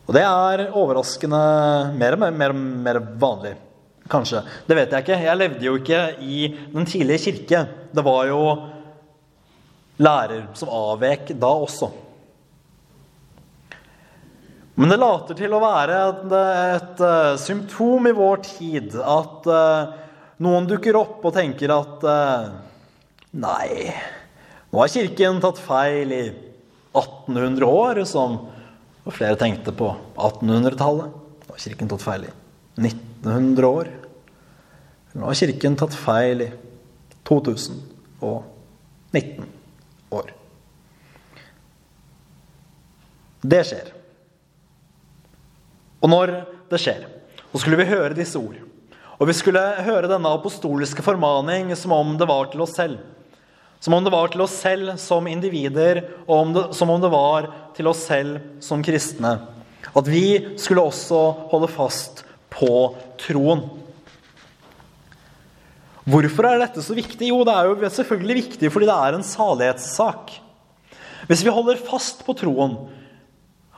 Og 0.03 0.12
det 0.18 0.24
er 0.27 0.65
overraskende 0.75 1.38
mer 1.96 2.18
og 2.18 2.25
mer, 2.36 2.51
mer, 2.53 3.00
vanlig. 3.22 3.53
Kanskje. 4.13 4.43
Det 4.67 4.77
vet 4.77 4.93
jeg 4.93 5.05
ikke. 5.05 5.20
Jeg 5.25 5.39
levde 5.39 5.65
jo 5.65 5.75
ikke 5.79 6.03
i 6.22 6.46
den 6.74 6.86
tidlige 6.86 7.24
kirke. 7.25 7.65
Det 7.93 8.05
var 8.05 8.27
jo 8.29 8.41
lærer 10.03 10.48
som 10.58 10.72
avvek 10.74 11.34
da 11.41 11.50
også. 11.65 11.89
Men 14.74 14.89
det 14.89 14.98
later 15.01 15.38
til 15.38 15.53
å 15.53 15.62
være 15.62 15.98
et, 16.10 16.32
et 16.34 17.03
symptom 17.41 18.10
i 18.10 18.15
vår 18.17 18.39
tid 18.48 18.96
at 18.98 19.50
uh, 19.50 19.91
noen 20.41 20.65
dukker 20.70 20.98
opp 20.98 21.25
og 21.29 21.36
tenker 21.36 21.74
at 21.75 22.05
uh, 22.10 22.53
Nei, 23.34 23.89
nå 24.70 24.77
har 24.77 24.89
Kirken 24.93 25.39
tatt 25.41 25.58
feil 25.62 26.12
i 26.13 26.24
1800 26.93 27.65
år, 27.65 28.01
som 28.05 28.36
flere 29.10 29.38
tenkte 29.41 29.74
på 29.74 29.88
1800-tallet. 30.13 31.15
Nå 31.48 31.55
har 31.55 31.63
Kirken 31.63 31.89
tatt 31.89 32.05
feil 32.05 32.27
i 32.27 32.34
1900 32.77 33.72
år. 33.72 33.89
Nå 35.13 35.29
har 35.29 35.38
Kirken 35.38 35.75
tatt 35.77 35.93
feil 35.93 36.41
i 36.41 36.50
2019 37.29 39.46
år. 40.10 40.32
Det 43.43 43.60
skjer. 43.67 43.91
Og 46.03 46.10
når 46.12 46.34
det 46.72 46.79
skjer, 46.82 47.05
så 47.51 47.60
skulle 47.62 47.77
vi 47.79 47.91
høre 47.91 48.17
disse 48.17 48.39
ord. 48.39 48.58
Og 49.20 49.27
vi 49.29 49.36
skulle 49.38 49.62
høre 49.86 50.10
denne 50.10 50.36
apostoliske 50.36 51.03
formaning 51.05 51.75
som 51.77 51.91
om 51.96 52.17
det 52.17 52.27
var 52.27 52.46
til 52.51 52.62
oss 52.65 52.75
selv. 52.75 52.98
Som 53.84 53.93
om 53.93 54.03
det 54.03 54.15
var 54.15 54.27
til 54.32 54.41
oss 54.41 54.62
selv 54.63 54.98
som 55.00 55.27
individer, 55.29 56.01
og 56.25 56.38
om 56.38 56.53
det, 56.55 56.63
som 56.75 56.89
om 56.89 57.01
det 57.03 57.12
var 57.12 57.51
til 57.77 57.88
oss 57.91 58.05
selv 58.08 58.39
som 58.63 58.84
kristne. 58.84 59.38
At 59.93 60.08
vi 60.10 60.58
skulle 60.58 60.82
også 60.88 61.20
holde 61.51 61.70
fast 61.70 62.24
på 62.53 62.96
troen. 63.22 63.62
Hvorfor 66.04 66.48
er 66.50 66.60
dette 66.60 66.84
så 66.84 66.96
viktig? 66.98 67.30
Jo, 67.30 67.44
det 67.48 67.54
er 67.56 67.70
jo 67.70 67.92
selvfølgelig 67.96 68.40
viktig 68.42 68.72
fordi 68.74 68.90
det 68.90 68.98
er 68.98 69.16
en 69.16 69.24
salighetssak. 69.24 70.34
Hvis 71.30 71.44
vi 71.46 71.54
holder 71.56 71.80
fast 71.80 72.26
på 72.28 72.36
troen, 72.36 72.76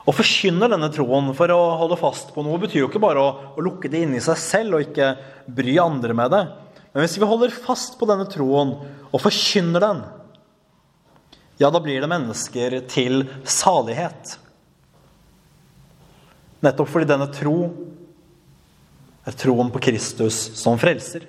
og 0.06 0.14
forkynner 0.14 0.70
denne 0.70 0.88
troen 0.94 1.32
for 1.34 1.50
å 1.50 1.60
holde 1.80 1.98
fast 1.98 2.30
på 2.34 2.42
noe 2.46 2.60
betyr 2.62 2.84
jo 2.84 2.88
ikke 2.90 3.02
bare 3.02 3.22
å, 3.22 3.30
å 3.58 3.62
lukke 3.64 3.90
det 3.90 4.04
inni 4.04 4.20
seg 4.22 4.38
selv 4.38 4.78
og 4.78 4.84
ikke 4.86 5.14
bry 5.50 5.74
andre 5.82 6.14
med 6.14 6.30
det. 6.34 6.42
Men 6.94 7.02
hvis 7.02 7.16
vi 7.18 7.26
holder 7.26 7.54
fast 7.54 7.98
på 7.98 8.06
denne 8.08 8.26
troen 8.30 8.76
og 9.10 9.22
forkynner 9.22 9.82
den, 9.82 10.04
ja, 11.58 11.70
da 11.72 11.80
blir 11.82 12.02
det 12.02 12.10
mennesker 12.10 12.78
til 12.90 13.24
salighet. 13.48 14.36
Nettopp 16.62 16.90
fordi 16.92 17.08
denne 17.08 17.30
tro 17.34 17.56
er 19.26 19.38
troen 19.38 19.72
på 19.74 19.82
Kristus 19.88 20.38
som 20.60 20.78
frelser. 20.78 21.26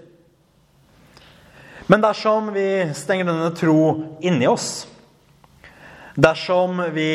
Men 1.90 2.02
dersom 2.02 2.54
vi 2.54 2.92
stenger 2.96 3.26
denne 3.26 3.52
tro 3.56 4.04
inni 4.20 4.48
oss, 4.48 4.88
dersom 6.16 6.82
vi 6.92 7.12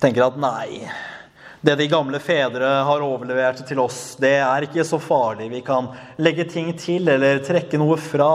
tenker 0.00 0.26
at 0.26 0.36
nei, 0.36 0.82
det 1.64 1.78
de 1.80 1.86
gamle 1.88 2.20
fedre 2.20 2.68
har 2.84 3.04
overlevert 3.06 3.62
til 3.66 3.80
oss, 3.80 4.00
det 4.20 4.34
er 4.44 4.66
ikke 4.68 4.84
så 4.84 5.00
farlig. 5.00 5.48
Vi 5.54 5.62
kan 5.64 5.88
legge 6.20 6.44
ting 6.52 6.68
til 6.76 7.08
eller 7.08 7.40
trekke 7.46 7.80
noe 7.80 7.96
fra. 7.96 8.28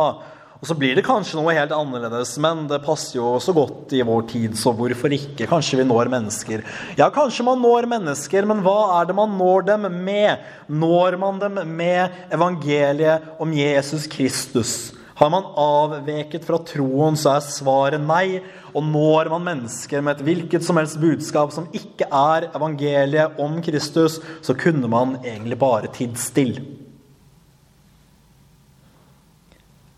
Og 0.62 0.70
så 0.70 0.76
blir 0.78 0.94
det 0.94 1.02
kanskje 1.02 1.40
noe 1.40 1.56
helt 1.58 1.72
annerledes, 1.74 2.36
men 2.38 2.68
det 2.70 2.84
passer 2.86 3.16
jo 3.18 3.32
så 3.42 3.54
godt 3.56 3.96
i 3.98 4.04
vår 4.06 4.28
tid, 4.30 4.54
så 4.54 4.70
hvorfor 4.78 5.14
ikke? 5.16 5.48
Kanskje 5.50 5.80
vi 5.80 5.86
når 5.90 6.12
mennesker. 6.14 6.62
Ja, 7.00 7.08
kanskje 7.10 7.48
man 7.48 7.64
når 7.64 7.88
mennesker, 7.90 8.46
men 8.46 8.62
hva 8.62 9.00
er 9.00 9.08
det 9.10 9.16
man 9.18 9.34
når 9.40 9.66
dem 9.72 9.88
med? 10.06 10.44
Når 10.70 11.18
man 11.18 11.40
dem 11.42 11.58
med 11.66 12.20
evangeliet 12.30 13.26
om 13.42 13.56
Jesus 13.58 14.06
Kristus? 14.06 14.74
Har 15.18 15.32
man 15.34 15.50
avveket 15.58 16.46
fra 16.46 16.62
troen, 16.66 17.18
så 17.18 17.40
er 17.40 17.48
svaret 17.50 18.06
nei. 18.06 18.44
Og 18.74 18.86
når 18.86 19.32
man 19.34 19.48
mennesker 19.50 20.06
med 20.06 20.20
et 20.20 20.24
hvilket 20.30 20.66
som 20.66 20.78
helst 20.78 21.02
budskap 21.02 21.58
som 21.58 21.66
ikke 21.74 22.06
er 22.06 22.52
evangeliet 22.54 23.42
om 23.42 23.58
Kristus, 23.66 24.20
så 24.46 24.54
kunne 24.54 24.94
man 24.94 25.18
egentlig 25.26 25.58
bare 25.62 25.90
tidd 25.94 26.22
stille. 26.22 26.81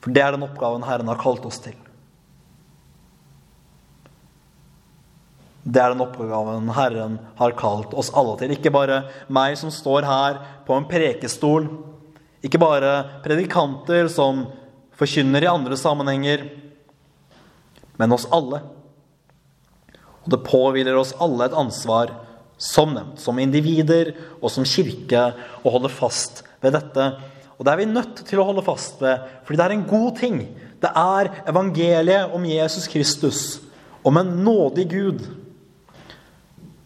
For 0.03 0.11
det 0.11 0.23
er 0.23 0.35
den 0.35 0.43
oppgaven 0.43 0.83
Herren 0.83 1.07
har 1.07 1.21
kalt 1.21 1.45
oss 1.47 1.61
til. 1.63 1.77
Det 5.63 5.79
er 5.79 5.93
den 5.93 6.03
oppgaven 6.03 6.67
Herren 6.75 7.15
har 7.39 7.55
kalt 7.55 7.93
oss 7.95 8.11
alle 8.19 8.35
til. 8.41 8.51
Ikke 8.51 8.73
bare 8.73 9.05
meg 9.31 9.55
som 9.59 9.71
står 9.71 10.03
her 10.03 10.41
på 10.67 10.75
en 10.75 10.89
prekestol. 10.89 11.69
Ikke 12.43 12.59
bare 12.59 13.21
predikanter 13.23 14.11
som 14.11 14.43
forkynner 14.99 15.45
i 15.45 15.49
andre 15.49 15.77
sammenhenger, 15.79 16.43
men 17.97 18.11
oss 18.11 18.27
alle. 18.35 18.59
Og 20.23 20.31
det 20.35 20.43
påhviler 20.43 20.99
oss 20.99 21.15
alle 21.23 21.47
et 21.47 21.55
ansvar 21.55 22.11
som 22.59 22.91
nevnt, 22.95 23.19
som 23.23 23.39
individer 23.39 24.13
og 24.41 24.51
som 24.51 24.67
kirke, 24.67 25.29
å 25.63 25.71
holde 25.73 25.91
fast 25.91 26.43
ved 26.63 26.75
dette. 26.75 27.07
Og 27.57 27.65
det 27.65 27.73
er 27.73 27.81
vi 27.81 27.89
nødt 27.89 28.23
til 28.27 28.41
å 28.41 28.47
holde 28.47 28.65
fast 28.65 29.01
ved, 29.03 29.21
fordi 29.45 29.59
det 29.59 29.65
er 29.65 29.75
en 29.75 29.87
god 29.89 30.17
ting. 30.19 30.39
Det 30.83 30.89
er 30.89 31.29
evangeliet 31.49 32.33
om 32.35 32.45
Jesus 32.47 32.89
Kristus, 32.91 33.41
om 34.03 34.17
en 34.19 34.33
nådig 34.43 34.87
Gud, 34.91 35.21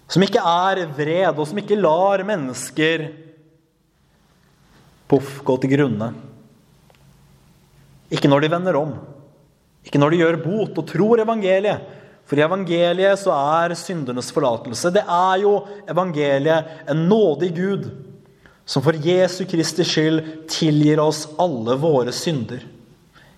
som 0.08 0.24
ikke 0.24 0.44
er 0.44 0.86
vred, 0.96 1.34
og 1.34 1.48
som 1.50 1.60
ikke 1.60 1.80
lar 1.80 2.24
mennesker 2.28 3.10
poff 5.08 5.40
gå 5.48 5.56
til 5.64 5.74
grunne. 5.74 6.12
Ikke 8.12 8.30
når 8.32 8.44
de 8.44 8.52
vender 8.52 8.80
om. 8.80 8.94
Ikke 9.88 10.00
når 10.00 10.14
de 10.14 10.20
gjør 10.22 10.40
bot 10.44 10.80
og 10.80 10.88
tror 10.88 11.24
evangeliet. 11.24 11.96
For 12.28 12.40
i 12.40 12.44
evangeliet 12.44 13.20
så 13.22 13.32
er 13.36 13.76
syndernes 13.80 14.34
forlatelse. 14.36 14.92
Det 14.92 15.04
er 15.04 15.44
jo 15.44 15.54
evangeliet 15.88 16.88
en 16.92 17.06
nådig 17.08 17.52
Gud 17.56 17.86
som 18.68 18.84
for 18.84 18.98
Jesu 19.00 19.46
Kristi 19.48 19.86
skyld 19.88 20.20
tilgir 20.52 21.00
oss 21.00 21.24
alle 21.40 21.78
våre 21.80 22.12
synder. 22.16 22.66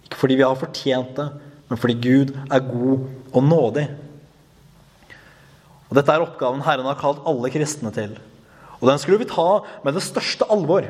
Ikke 0.07 0.17
fordi 0.17 0.39
vi 0.39 0.45
har 0.45 0.57
fortjent 0.57 1.13
det, 1.19 1.27
men 1.69 1.77
fordi 1.77 1.95
Gud 2.01 2.33
er 2.49 2.65
god 2.65 3.05
og 3.29 3.45
nådig. 3.45 3.85
Og 5.89 5.93
Dette 5.97 6.15
er 6.15 6.25
oppgaven 6.25 6.65
Herren 6.65 6.89
har 6.89 6.97
kalt 6.97 7.21
alle 7.29 7.53
kristne 7.53 7.93
til. 7.93 8.17
Og 8.79 8.89
den 8.89 8.99
skulle 9.01 9.21
vi 9.21 9.29
ta 9.29 9.61
med 9.85 9.93
det 9.93 10.05
største 10.05 10.47
alvor. 10.49 10.89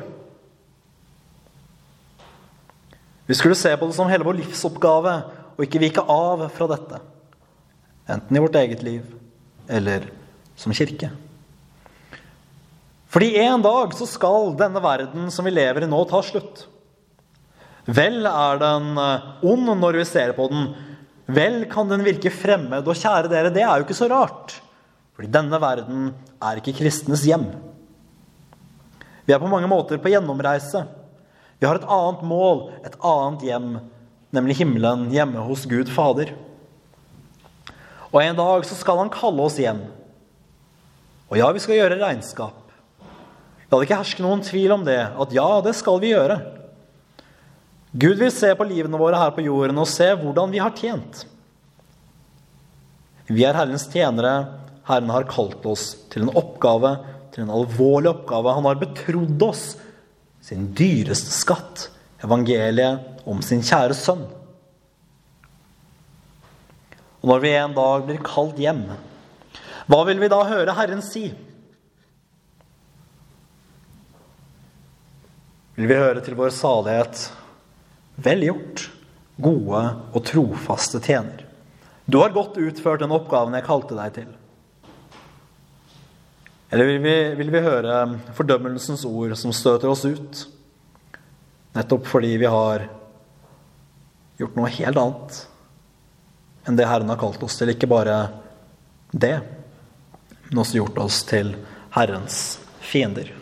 Vi 3.28 3.36
skulle 3.36 3.58
se 3.58 3.76
på 3.76 3.86
det 3.86 3.94
som 3.96 4.08
hele 4.10 4.26
vår 4.26 4.40
livsoppgave 4.40 5.16
og 5.54 5.66
ikke 5.66 5.84
vike 5.84 6.02
av 6.02 6.48
fra 6.54 6.68
dette. 6.72 7.00
Enten 8.10 8.36
i 8.36 8.42
vårt 8.42 8.56
eget 8.56 8.80
liv 8.82 9.04
eller 9.68 10.08
som 10.58 10.72
kirke. 10.74 11.12
Fordi 13.10 13.32
en 13.42 13.62
dag 13.62 13.94
så 13.98 14.06
skal 14.06 14.52
denne 14.58 14.82
verden 14.82 15.30
som 15.34 15.46
vi 15.46 15.54
lever 15.54 15.82
i 15.82 15.90
nå, 15.90 16.04
ta 16.06 16.20
slutt. 16.22 16.66
Vel 17.90 18.22
er 18.28 18.60
den 18.60 18.92
eh, 19.00 19.24
ond 19.50 19.72
når 19.80 19.98
vi 19.98 20.06
ser 20.06 20.34
på 20.36 20.46
den. 20.52 20.68
Vel 21.30 21.64
kan 21.70 21.90
den 21.90 22.04
virke 22.06 22.30
fremmed. 22.30 22.86
Og 22.86 22.98
kjære 22.98 23.30
dere, 23.32 23.50
det 23.54 23.64
er 23.64 23.72
jo 23.80 23.86
ikke 23.86 23.98
så 23.98 24.10
rart. 24.10 24.60
Fordi 25.16 25.30
denne 25.32 25.58
verden 25.62 26.12
er 26.38 26.60
ikke 26.60 26.76
kristnes 26.78 27.26
hjem. 27.26 27.48
Vi 29.26 29.34
er 29.34 29.42
på 29.42 29.50
mange 29.50 29.68
måter 29.70 29.98
på 30.02 30.12
gjennomreise. 30.12 30.84
Vi 31.60 31.66
har 31.68 31.76
et 31.76 31.90
annet 31.92 32.22
mål, 32.24 32.70
et 32.86 32.96
annet 33.04 33.42
hjem, 33.44 33.72
nemlig 34.32 34.56
himmelen 34.62 35.10
hjemme 35.12 35.42
hos 35.44 35.66
Gud 35.68 35.90
Fader. 35.92 36.32
Og 38.10 38.22
en 38.22 38.38
dag 38.38 38.64
så 38.66 38.78
skal 38.78 39.02
han 39.02 39.12
kalle 39.12 39.44
oss 39.44 39.58
hjem. 39.60 39.82
Og 41.30 41.38
ja, 41.38 41.50
vi 41.54 41.62
skal 41.62 41.78
gjøre 41.78 42.00
regnskap. 42.00 42.59
La 43.70 43.78
det 43.78 43.86
ikke 43.86 44.00
herske 44.00 44.24
noen 44.24 44.40
tvil 44.42 44.72
om 44.74 44.82
det, 44.86 44.98
at 44.98 45.34
ja, 45.34 45.46
det 45.62 45.76
skal 45.78 46.00
vi 46.02 46.10
gjøre. 46.10 46.40
Gud 47.90 48.18
vil 48.18 48.32
se 48.34 48.50
på 48.54 48.66
livene 48.66 48.98
våre 48.98 49.18
her 49.18 49.30
på 49.34 49.44
jorden 49.46 49.78
og 49.82 49.88
se 49.90 50.08
hvordan 50.18 50.50
vi 50.50 50.62
har 50.62 50.74
tjent. 50.78 51.24
Vi 53.30 53.44
er 53.46 53.54
Herrens 53.54 53.86
tjenere. 53.90 54.34
Herren 54.88 55.10
har 55.14 55.28
kalt 55.30 55.62
oss 55.70 55.92
til 56.10 56.26
en 56.26 56.34
oppgave, 56.34 56.96
til 57.30 57.44
en 57.44 57.52
alvorlig 57.54 58.10
oppgave. 58.10 58.54
Han 58.56 58.66
har 58.66 58.80
betrodd 58.80 59.42
oss 59.46 59.64
sin 60.42 60.70
dyreste 60.74 61.30
skatt, 61.34 61.86
evangeliet 62.24 63.22
om 63.28 63.42
sin 63.44 63.62
kjære 63.62 63.94
sønn. 63.94 64.24
Og 67.20 67.30
når 67.30 67.44
vi 67.44 67.54
en 67.54 67.76
dag 67.76 68.06
blir 68.08 68.22
kalt 68.24 68.58
hjem, 68.58 68.82
hva 69.90 70.02
vil 70.08 70.22
vi 70.22 70.30
da 70.32 70.40
høre 70.48 70.74
Herren 70.74 71.02
si? 71.04 71.28
Vil 75.80 75.88
vi 75.88 75.96
høre 75.96 76.20
til 76.20 76.34
vår 76.36 76.50
salighet 76.52 77.22
Vel 78.20 78.42
gjort, 78.44 78.82
gode 79.40 79.78
og 80.12 80.24
trofaste 80.28 81.00
tjener. 81.00 81.46
Du 82.04 82.18
har 82.20 82.34
godt 82.34 82.58
utført 82.60 83.00
den 83.00 83.14
oppgaven 83.16 83.56
jeg 83.56 83.64
kalte 83.64 83.96
deg 83.96 84.12
til. 84.18 84.26
Eller 86.68 86.84
vil 86.84 87.00
vi, 87.00 87.14
vil 87.40 87.54
vi 87.54 87.64
høre 87.64 87.96
fordømmelsens 88.36 89.06
ord 89.08 89.32
som 89.40 89.56
støter 89.56 89.88
oss 89.88 90.04
ut? 90.04 90.44
Nettopp 91.78 92.12
fordi 92.12 92.34
vi 92.44 92.52
har 92.52 92.84
gjort 94.36 94.60
noe 94.60 94.76
helt 94.76 95.00
annet 95.00 95.42
enn 96.68 96.76
det 96.76 96.92
Herren 96.92 97.08
har 97.08 97.24
kalt 97.24 97.40
oss 97.46 97.56
til. 97.56 97.72
Ikke 97.72 97.88
bare 97.88 98.20
det, 99.16 99.38
men 100.50 100.60
også 100.60 100.82
gjort 100.82 101.06
oss 101.08 101.24
til 101.30 101.54
Herrens 101.96 102.58
fiender. 102.84 103.39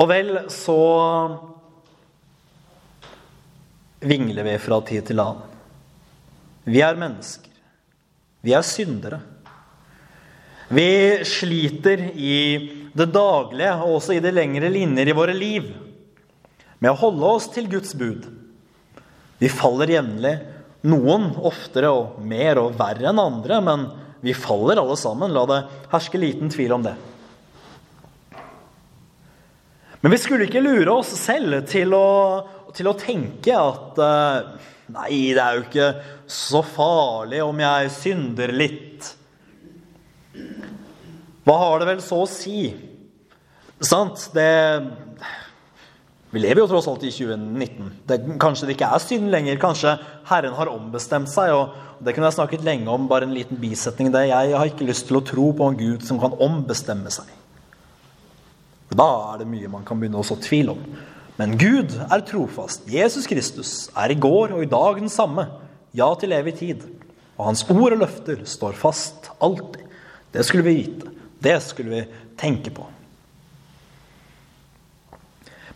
Og 0.00 0.08
vel, 0.08 0.32
så 0.48 0.80
vingler 4.00 4.46
vi 4.46 4.56
fra 4.62 4.80
tid 4.88 5.10
til 5.10 5.20
annen. 5.20 5.46
Vi 6.64 6.80
er 6.84 6.96
mennesker. 7.00 7.52
Vi 8.40 8.54
er 8.56 8.64
syndere. 8.64 9.20
Vi 10.70 10.88
sliter 11.26 12.06
i 12.14 12.36
det 12.94 13.08
daglige 13.12 13.72
og 13.82 13.96
også 13.98 14.16
i 14.16 14.22
de 14.22 14.32
lengre 14.32 14.70
linjer 14.72 15.10
i 15.10 15.16
våre 15.16 15.34
liv 15.36 15.66
med 16.80 16.92
å 16.92 16.98
holde 17.00 17.32
oss 17.36 17.50
til 17.52 17.68
Guds 17.68 17.92
bud. 17.98 18.24
Vi 19.40 19.50
faller 19.52 19.90
jevnlig, 19.92 20.32
noen 20.88 21.30
oftere 21.44 21.90
og 21.92 22.20
mer 22.24 22.60
og 22.62 22.78
verre 22.78 23.10
enn 23.10 23.20
andre, 23.20 23.60
men 23.64 23.86
vi 24.24 24.36
faller 24.36 24.80
alle 24.80 24.96
sammen. 25.00 25.34
La 25.34 25.44
det 25.48 25.60
herske 25.92 26.20
liten 26.20 26.52
tvil 26.52 26.76
om 26.78 26.86
det. 26.86 26.94
Men 30.00 30.14
vi 30.14 30.18
skulle 30.20 30.46
ikke 30.48 30.62
lure 30.64 30.92
oss 30.94 31.12
selv 31.20 31.60
til 31.68 31.92
å, 31.96 32.08
til 32.76 32.88
å 32.88 32.96
tenke 32.98 33.56
at 33.56 34.00
uh, 34.00 34.68
Nei, 34.90 35.30
det 35.36 35.42
er 35.42 35.54
jo 35.54 35.66
ikke 35.68 35.88
så 36.26 36.64
farlig 36.66 37.38
om 37.44 37.60
jeg 37.62 37.90
synder 37.94 38.50
litt. 38.50 39.06
Hva 41.46 41.54
har 41.60 41.78
det 41.78 41.86
vel 41.92 42.00
så 42.02 42.24
å 42.24 42.26
si? 42.26 42.72
Sant? 43.80 44.24
Det 44.34 44.48
Vi 46.34 46.42
lever 46.42 46.62
jo 46.62 46.68
tross 46.72 46.88
alt 46.90 47.06
i 47.06 47.12
2019. 47.14 47.92
Det, 48.06 48.18
kanskje 48.42 48.66
det 48.66 48.74
ikke 48.76 48.90
er 48.96 49.04
synd 49.04 49.30
lenger. 49.30 49.62
Kanskje 49.62 49.94
Herren 50.30 50.58
har 50.58 50.72
ombestemt 50.74 51.30
seg. 51.30 51.54
og 51.54 52.02
Det 52.02 52.16
kunne 52.16 52.32
jeg 52.32 52.40
snakket 52.40 52.66
lenge 52.66 52.90
om, 52.90 53.06
bare 53.10 53.30
en 53.30 53.36
liten 53.36 53.62
bisetning. 53.62 54.10
Det. 54.10 54.26
Jeg 54.32 54.56
har 54.58 54.72
ikke 54.72 54.90
lyst 54.90 55.06
til 55.06 55.20
å 55.20 55.24
tro 55.26 55.52
på 55.54 55.70
en 55.70 55.78
Gud 55.78 56.06
som 56.06 56.18
kan 56.22 56.34
ombestemme 56.34 57.14
seg. 57.14 57.30
Da 58.90 59.08
er 59.32 59.40
det 59.40 59.48
mye 59.50 59.70
man 59.70 59.84
kan 59.86 60.00
begynne 60.00 60.20
å 60.20 60.26
så 60.26 60.36
tvil 60.42 60.72
om. 60.74 60.80
Men 61.40 61.56
Gud 61.60 61.94
er 62.04 62.24
trofast. 62.26 62.88
Jesus 62.90 63.28
Kristus 63.30 63.88
er 63.96 64.12
i 64.12 64.18
går 64.18 64.56
og 64.56 64.64
i 64.64 64.70
dag 64.70 64.98
den 65.00 65.12
samme. 65.12 65.46
Ja 65.96 66.10
til 66.18 66.34
evig 66.36 66.56
tid. 66.58 66.82
Og 67.38 67.46
hans 67.48 67.62
ord 67.70 67.94
og 67.94 68.02
løfter 68.02 68.42
står 68.44 68.76
fast 68.78 69.30
alltid. 69.40 69.86
Det 70.34 70.44
skulle 70.46 70.66
vi 70.66 70.74
vite. 70.82 71.12
Det 71.40 71.56
skulle 71.64 71.94
vi 71.94 72.02
tenke 72.38 72.72
på. 72.74 72.84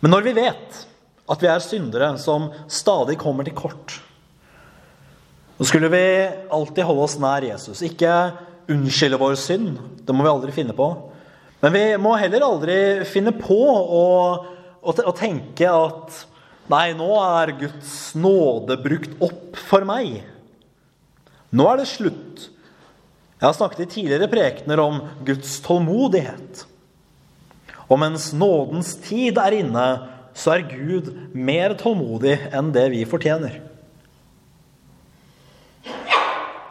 Men 0.02 0.12
når 0.12 0.26
vi 0.26 0.34
vet 0.36 0.82
at 1.32 1.40
vi 1.40 1.48
er 1.48 1.64
syndere 1.64 2.10
som 2.20 2.50
stadig 2.68 3.16
kommer 3.16 3.46
til 3.46 3.56
kort, 3.56 3.96
så 5.56 5.70
skulle 5.70 5.88
vi 5.88 6.04
alltid 6.52 6.84
holde 6.84 7.06
oss 7.06 7.16
nær 7.22 7.46
Jesus. 7.46 7.80
Ikke 7.86 8.34
unnskylde 8.68 9.20
vår 9.22 9.38
synd. 9.40 9.78
Det 10.04 10.12
må 10.12 10.26
vi 10.26 10.32
aldri 10.34 10.52
finne 10.52 10.76
på. 10.76 10.90
Men 11.64 11.72
vi 11.72 11.84
må 11.96 12.10
heller 12.20 12.44
aldri 12.44 12.76
finne 13.08 13.32
på 13.32 13.56
å, 13.56 14.06
å, 14.84 14.92
å 14.92 15.12
tenke 15.16 15.64
at 15.64 16.24
Nei, 16.68 16.94
nå 16.96 17.10
er 17.20 17.50
Guds 17.60 18.14
nåde 18.16 18.78
brukt 18.80 19.18
opp 19.24 19.58
for 19.68 19.84
meg. 19.84 20.22
Nå 21.52 21.66
er 21.68 21.82
det 21.82 21.90
slutt. 21.90 22.46
Jeg 23.36 23.44
har 23.44 23.56
snakket 23.58 23.82
i 23.84 23.88
tidligere 23.98 24.30
prekener 24.32 24.80
om 24.80 25.02
Guds 25.28 25.58
tålmodighet. 25.66 26.62
Og 27.84 28.00
mens 28.00 28.30
nådens 28.32 28.94
tid 29.04 29.36
er 29.42 29.58
inne, 29.58 29.84
så 30.32 30.54
er 30.54 30.64
Gud 30.70 31.12
mer 31.36 31.76
tålmodig 31.80 32.38
enn 32.48 32.72
det 32.72 32.86
vi 32.94 33.04
fortjener. 33.08 33.60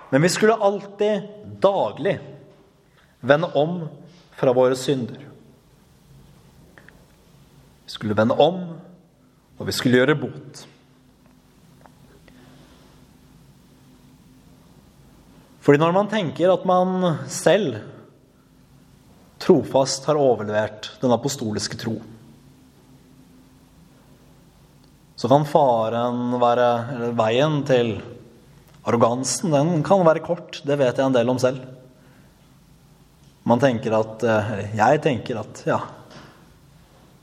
Men 0.09 0.25
vi 0.25 0.33
skulle 0.33 0.57
alltid, 0.57 1.29
daglig, 1.61 2.17
vende 3.21 3.53
om 3.53 3.77
fra 4.37 4.53
våre 4.55 4.75
synder. 4.79 5.19
Vi 7.83 7.91
skulle 7.91 8.17
vende 8.17 8.37
om, 8.39 8.61
og 9.57 9.67
vi 9.67 9.75
skulle 9.75 9.99
gjøre 9.99 10.17
bot. 10.19 10.63
Fordi 15.63 15.79
når 15.79 15.93
man 15.95 16.09
tenker 16.11 16.51
at 16.51 16.65
man 16.67 17.13
selv 17.31 17.77
trofast 19.43 20.07
har 20.09 20.19
overlevert 20.19 20.89
den 21.03 21.13
apostoliske 21.15 21.79
tro, 21.79 21.95
så 25.15 25.29
kan 25.31 25.45
faren 25.47 26.33
være 26.41 26.69
Eller 26.95 27.13
veien 27.15 27.61
til 27.63 27.93
arrogansen, 28.83 29.53
den 29.53 29.83
kan 29.85 30.03
være 30.03 30.23
kort. 30.25 30.59
Det 30.67 30.75
vet 30.75 30.97
jeg 30.97 31.05
en 31.05 31.15
del 31.15 31.29
om 31.31 31.39
selv. 31.39 31.61
Man 33.43 33.59
tenker 33.59 33.95
at 33.97 34.23
eh, 34.23 34.51
Eller 34.53 34.77
jeg 34.79 35.01
tenker 35.03 35.41
at 35.41 35.63
ja, 35.67 35.79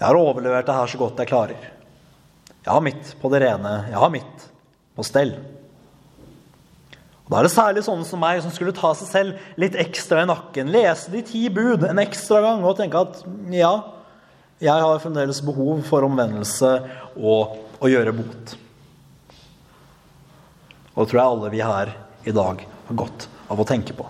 jeg 0.00 0.06
har 0.06 0.16
overlevert 0.16 0.68
det 0.68 0.76
her 0.76 0.88
så 0.88 0.98
godt 1.00 1.18
jeg 1.20 1.28
klarer. 1.28 1.64
Jeg 2.60 2.72
har 2.72 2.84
mitt 2.84 3.14
på 3.20 3.30
det 3.32 3.42
rene. 3.44 3.72
Jeg 3.88 4.00
har 4.00 4.12
mitt 4.12 4.44
på 4.96 5.04
stell. 5.04 5.34
Da 7.30 7.38
er 7.38 7.46
det 7.46 7.52
særlig 7.52 7.82
sånne 7.86 8.06
som 8.08 8.20
meg 8.20 8.40
som 8.42 8.52
skulle 8.52 8.74
ta 8.74 8.90
seg 8.96 9.10
selv 9.10 9.60
litt 9.60 9.76
ekstra 9.78 10.24
i 10.24 10.28
nakken, 10.28 10.72
lese 10.72 11.12
de 11.12 11.20
ti 11.22 11.44
bud 11.52 11.84
en 11.86 12.00
ekstra 12.02 12.40
gang 12.42 12.64
og 12.66 12.74
tenke 12.80 13.04
at 13.04 13.20
ja, 13.54 13.74
jeg 14.58 14.86
har 14.86 15.02
fremdeles 15.04 15.38
behov 15.46 15.84
for 15.86 16.08
omvendelse 16.08 16.72
og 17.14 17.60
å 17.80 17.92
gjøre 17.92 18.16
bot. 18.18 18.56
Og 20.96 21.04
det 21.04 21.10
tror 21.12 21.20
jeg 21.20 21.28
alle 21.28 21.52
vi 21.54 21.62
her 21.62 21.92
i 22.26 22.34
dag 22.34 22.64
har 22.88 22.98
godt 23.04 23.28
av 23.52 23.62
å 23.62 23.68
tenke 23.68 23.94
på. 23.96 24.08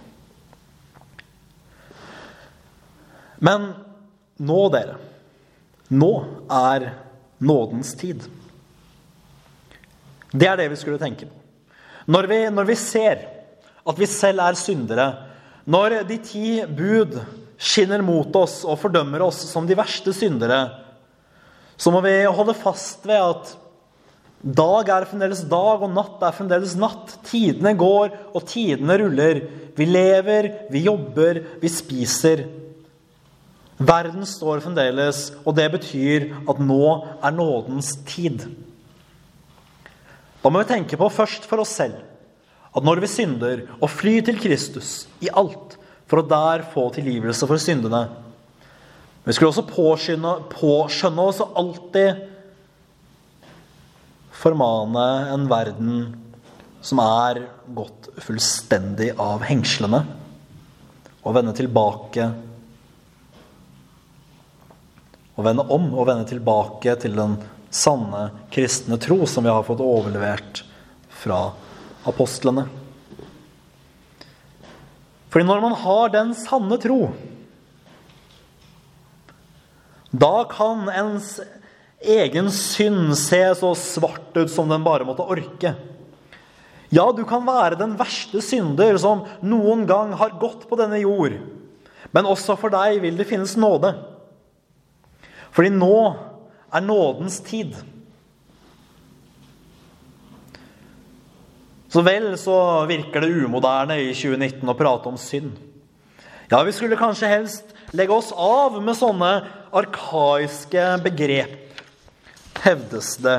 Men 3.40 3.70
nå, 4.40 4.60
dere. 4.72 4.98
Nå 5.90 6.12
er 6.52 6.90
nådens 7.40 7.94
tid. 7.98 8.22
Det 10.30 10.46
er 10.46 10.60
det 10.60 10.68
vi 10.70 10.78
skulle 10.78 11.00
tenke 11.00 11.26
på. 11.26 11.36
Når 12.10 12.26
vi, 12.30 12.38
når 12.52 12.68
vi 12.68 12.76
ser 12.78 13.24
at 13.90 13.98
vi 13.98 14.08
selv 14.08 14.42
er 14.44 14.58
syndere, 14.58 15.06
når 15.70 16.00
de 16.08 16.18
ti 16.24 16.60
bud 16.64 17.16
skinner 17.60 18.02
mot 18.04 18.34
oss 18.40 18.60
og 18.64 18.78
fordømmer 18.80 19.22
oss 19.24 19.42
som 19.50 19.66
de 19.68 19.76
verste 19.78 20.14
syndere, 20.16 20.60
så 21.80 21.92
må 21.92 22.02
vi 22.04 22.14
holde 22.28 22.56
fast 22.56 23.06
ved 23.08 23.20
at 23.20 23.52
dag 24.40 24.88
er 24.88 25.06
fremdeles 25.08 25.42
dag, 25.48 25.82
og 25.84 25.92
natt 25.92 26.22
er 26.24 26.36
fremdeles 26.36 26.74
natt. 26.80 27.18
Tidene 27.28 27.74
går, 27.76 28.14
og 28.32 28.44
tidene 28.48 28.96
ruller. 29.00 29.42
Vi 29.76 29.86
lever, 29.88 30.48
vi 30.72 30.84
jobber, 30.86 31.42
vi 31.60 31.72
spiser. 31.72 32.44
Verden 33.80 34.26
står 34.28 34.60
fremdeles, 34.60 35.30
og 35.48 35.54
det 35.56 35.70
betyr 35.72 36.28
at 36.50 36.58
nå 36.60 36.84
er 37.24 37.32
nådens 37.32 37.94
tid. 38.04 38.44
Da 40.40 40.52
må 40.52 40.60
vi 40.60 40.68
tenke 40.68 40.98
på 41.00 41.08
først 41.12 41.48
for 41.48 41.64
oss 41.64 41.72
selv 41.80 41.96
at 42.70 42.84
når 42.86 43.00
vi 43.02 43.08
synder, 43.10 43.62
og 43.80 43.90
flyr 43.90 44.22
til 44.26 44.38
Kristus 44.38 45.08
i 45.24 45.30
alt 45.32 45.74
for 46.10 46.20
å 46.20 46.26
der 46.28 46.62
få 46.70 46.84
tilgivelse 46.94 47.48
for 47.48 47.58
syndene 47.58 48.04
Vi 49.24 49.34
skulle 49.34 49.50
også 49.50 49.66
påskynde, 49.68 50.30
påskjønne 50.54 51.24
oss 51.28 51.40
og 51.44 51.56
alltid 51.60 52.22
formane 54.32 55.06
en 55.34 55.44
verden 55.50 55.98
som 56.80 57.02
er 57.04 57.42
gått 57.76 58.08
fullstendig 58.24 59.10
av 59.20 59.44
hengslene, 59.44 60.00
og 61.20 61.36
vende 61.36 61.52
tilbake 61.58 62.30
og 65.36 65.46
vende 65.46 65.66
om 65.72 65.88
og 65.94 66.08
vende 66.08 66.28
tilbake 66.28 66.94
til 67.00 67.16
den 67.18 67.38
sanne 67.70 68.30
kristne 68.52 68.98
tro 69.00 69.22
som 69.30 69.46
vi 69.46 69.52
har 69.52 69.66
fått 69.66 69.82
overlevert 69.84 70.64
fra 71.22 71.50
apostlene. 72.08 72.66
Fordi 75.30 75.46
når 75.46 75.62
man 75.62 75.76
har 75.78 76.10
den 76.10 76.32
sanne 76.34 76.78
tro, 76.82 77.12
da 80.10 80.42
kan 80.50 80.88
ens 80.90 81.36
egen 82.00 82.50
synd 82.50 83.14
se 83.18 83.42
så 83.54 83.70
svart 83.78 84.34
ut 84.34 84.50
som 84.50 84.70
den 84.70 84.82
bare 84.82 85.06
måtte 85.06 85.22
orke. 85.22 85.76
Ja, 86.90 87.04
du 87.14 87.22
kan 87.28 87.46
være 87.46 87.78
den 87.78 87.94
verste 87.98 88.42
synder 88.42 88.96
som 88.98 89.22
noen 89.46 89.84
gang 89.86 90.16
har 90.18 90.34
gått 90.42 90.66
på 90.66 90.78
denne 90.80 90.98
jord. 90.98 91.36
Men 92.10 92.26
også 92.26 92.56
for 92.58 92.74
deg 92.74 92.98
vil 93.04 93.20
det 93.20 93.28
finnes 93.30 93.54
nåde. 93.60 93.92
Fordi 95.54 95.72
nå 95.74 95.96
er 96.70 96.84
nådens 96.84 97.40
tid. 97.46 97.74
Så 101.90 102.04
vel 102.06 102.32
så 102.38 102.56
virker 102.86 103.24
det 103.24 103.32
umoderne 103.34 103.96
i 103.98 104.12
2019 104.14 104.70
å 104.70 104.76
prate 104.78 105.10
om 105.10 105.18
synd. 105.18 105.56
Ja, 106.50 106.62
vi 106.66 106.74
skulle 106.74 106.98
kanskje 106.98 107.30
helst 107.30 107.74
legge 107.94 108.14
oss 108.14 108.30
av 108.34 108.78
med 108.82 108.98
sånne 108.98 109.30
arkaiske 109.74 110.86
begrep, 111.02 111.82
hevdes 112.62 113.16
det. 113.22 113.36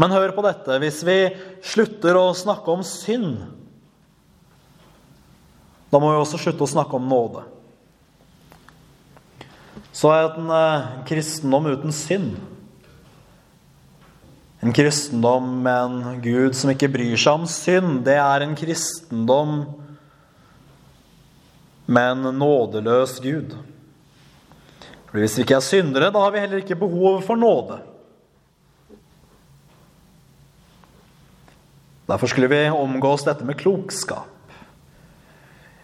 Men 0.00 0.12
hør 0.12 0.32
på 0.36 0.44
dette. 0.44 0.78
Hvis 0.82 1.02
vi 1.06 1.18
slutter 1.64 2.16
å 2.18 2.32
snakke 2.36 2.72
om 2.72 2.84
synd, 2.84 3.44
da 5.92 6.00
må 6.02 6.10
vi 6.10 6.20
også 6.20 6.40
slutte 6.42 6.66
å 6.66 6.72
snakke 6.72 6.98
om 6.98 7.08
nåde. 7.08 7.44
Så 9.94 10.10
er 10.10 10.26
det 10.26 10.42
en 10.42 10.50
eh, 10.50 10.90
kristendom 11.06 11.70
uten 11.70 11.94
synd 11.94 12.34
en 14.64 14.72
kristendom 14.72 15.62
med 15.62 15.82
en 15.84 16.20
Gud 16.22 16.54
som 16.56 16.70
ikke 16.72 16.88
bryr 16.88 17.18
seg 17.20 17.36
om 17.36 17.42
synd, 17.50 17.98
det 18.06 18.14
er 18.16 18.40
en 18.40 18.54
kristendom 18.56 19.58
med 21.84 22.12
en 22.14 22.38
nådeløs 22.38 23.18
Gud. 23.20 23.52
For 25.10 25.20
Hvis 25.20 25.36
vi 25.36 25.44
ikke 25.44 25.58
er 25.58 25.66
syndere, 25.66 26.08
da 26.08 26.22
har 26.22 26.32
vi 26.32 26.40
heller 26.40 26.62
ikke 26.62 26.80
behov 26.80 27.20
for 27.26 27.36
nåde. 27.36 27.76
Derfor 32.08 32.32
skulle 32.32 32.48
vi 32.48 32.64
omgås 32.72 33.26
dette 33.28 33.44
med 33.44 33.60
klokskap. 33.60 34.32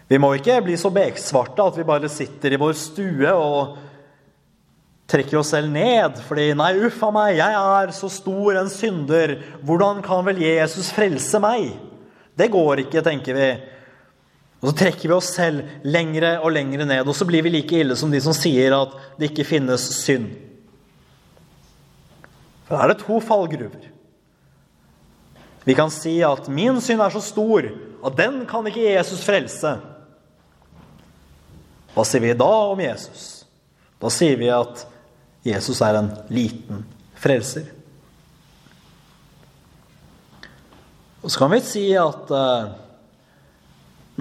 Vi 0.09 0.17
må 0.17 0.33
ikke 0.35 0.57
bli 0.65 0.73
så 0.75 0.89
beksvarte 0.89 1.69
at 1.69 1.77
vi 1.77 1.85
bare 1.87 2.09
sitter 2.09 2.57
i 2.57 2.59
vår 2.59 2.73
stue 2.75 3.29
og 3.29 3.77
trekker 5.11 5.41
oss 5.41 5.51
selv 5.53 5.71
ned 5.71 6.19
fordi 6.25 6.53
'Nei, 6.55 6.71
uff 6.87 7.01
a 7.03 7.11
meg, 7.11 7.37
jeg 7.37 7.57
er 7.59 7.91
så 7.95 8.09
stor 8.11 8.57
en 8.61 8.71
synder. 8.71 9.37
Hvordan 9.63 10.01
kan 10.05 10.25
vel 10.25 10.41
Jesus 10.41 10.91
frelse 10.95 11.39
meg?' 11.43 11.77
Det 12.37 12.47
går 12.51 12.85
ikke, 12.85 13.03
tenker 13.03 13.35
vi. 13.35 13.49
Og 14.61 14.69
så 14.69 14.75
trekker 14.77 15.09
vi 15.09 15.13
oss 15.13 15.33
selv 15.35 15.67
lengre 15.83 16.37
og 16.39 16.53
lengre 16.55 16.85
ned, 16.85 17.07
og 17.07 17.15
så 17.17 17.25
blir 17.27 17.43
vi 17.43 17.51
like 17.51 17.75
ille 17.81 17.97
som 17.97 18.11
de 18.11 18.21
som 18.21 18.33
sier 18.33 18.73
at 18.77 18.93
det 19.19 19.31
ikke 19.31 19.45
finnes 19.45 19.83
synd. 19.99 20.29
For 22.65 22.77
da 22.77 22.85
er 22.85 22.93
det 22.93 23.01
to 23.03 23.19
fallgruver. 23.19 23.89
Vi 25.65 25.73
kan 25.77 25.91
si 25.91 26.21
at 26.21 26.47
'min 26.47 26.81
synd 26.81 27.01
er 27.01 27.09
så 27.09 27.21
stor 27.21 27.67
at 28.05 28.17
den 28.17 28.45
kan 28.45 28.65
ikke 28.65 28.95
Jesus 28.95 29.25
frelse'. 29.27 29.79
Hva 31.93 32.05
sier 32.05 32.21
vi 32.21 32.33
da 32.33 32.71
om 32.71 32.79
Jesus? 32.79 33.45
Da 33.99 34.09
sier 34.09 34.37
vi 34.37 34.47
at 34.47 34.85
Jesus 35.43 35.81
er 35.81 35.97
en 35.97 36.11
liten 36.29 36.83
frelser. 37.17 37.65
Og 41.21 41.31
så 41.31 41.39
kan 41.39 41.51
vi 41.53 41.61
si 41.65 41.83
at 41.97 42.29
uh, 42.33 42.69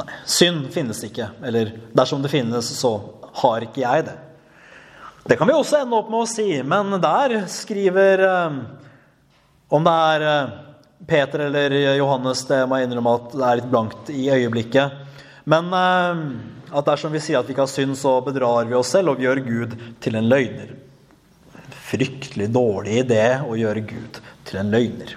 nei, 0.01 0.09
synd 0.29 0.69
finnes 0.73 1.01
ikke. 1.05 1.31
Eller 1.45 1.75
dersom 1.97 2.25
det 2.25 2.33
finnes, 2.33 2.73
så 2.77 2.95
har 3.43 3.69
ikke 3.69 3.85
jeg 3.85 4.09
det. 4.09 4.17
Det 5.29 5.37
kan 5.37 5.49
vi 5.49 5.55
også 5.57 5.83
ende 5.83 5.97
opp 5.97 6.09
med 6.13 6.25
å 6.25 6.29
si, 6.29 6.49
men 6.65 6.97
der 7.01 7.43
skriver 7.53 8.25
uh, 8.25 8.61
Om 9.71 9.85
det 9.87 9.97
er 10.15 10.27
uh, 10.27 10.59
Peter 11.07 11.47
eller 11.47 11.77
Johannes, 11.97 12.45
det 12.49 12.65
må 12.69 12.81
jeg 12.81 12.89
innrømme 12.89 13.17
at 13.21 13.33
det 13.33 13.47
er 13.47 13.61
litt 13.61 13.73
blankt 13.73 14.13
i 14.13 14.29
øyeblikket. 14.33 15.09
Men 15.49 15.73
at 15.73 16.87
dersom 16.87 17.11
vi 17.11 17.23
sier 17.25 17.41
at 17.41 17.49
vi 17.49 17.55
ikke 17.55 17.65
har 17.65 17.73
synd, 17.73 17.97
så 17.99 18.19
bedrar 18.23 18.69
vi 18.69 18.77
oss 18.77 18.93
selv, 18.93 19.15
og 19.15 19.19
vi 19.19 19.25
gjør 19.25 19.41
Gud 19.47 19.73
til 20.05 20.19
en 20.21 20.29
løgner 20.29 20.77
fryktelig 21.91 22.49
dårlig 22.55 23.01
idé 23.05 23.25
å 23.43 23.57
gjøre 23.59 23.83
Gud 23.87 24.21
til 24.47 24.61
en 24.61 24.71
løgner. 24.73 25.17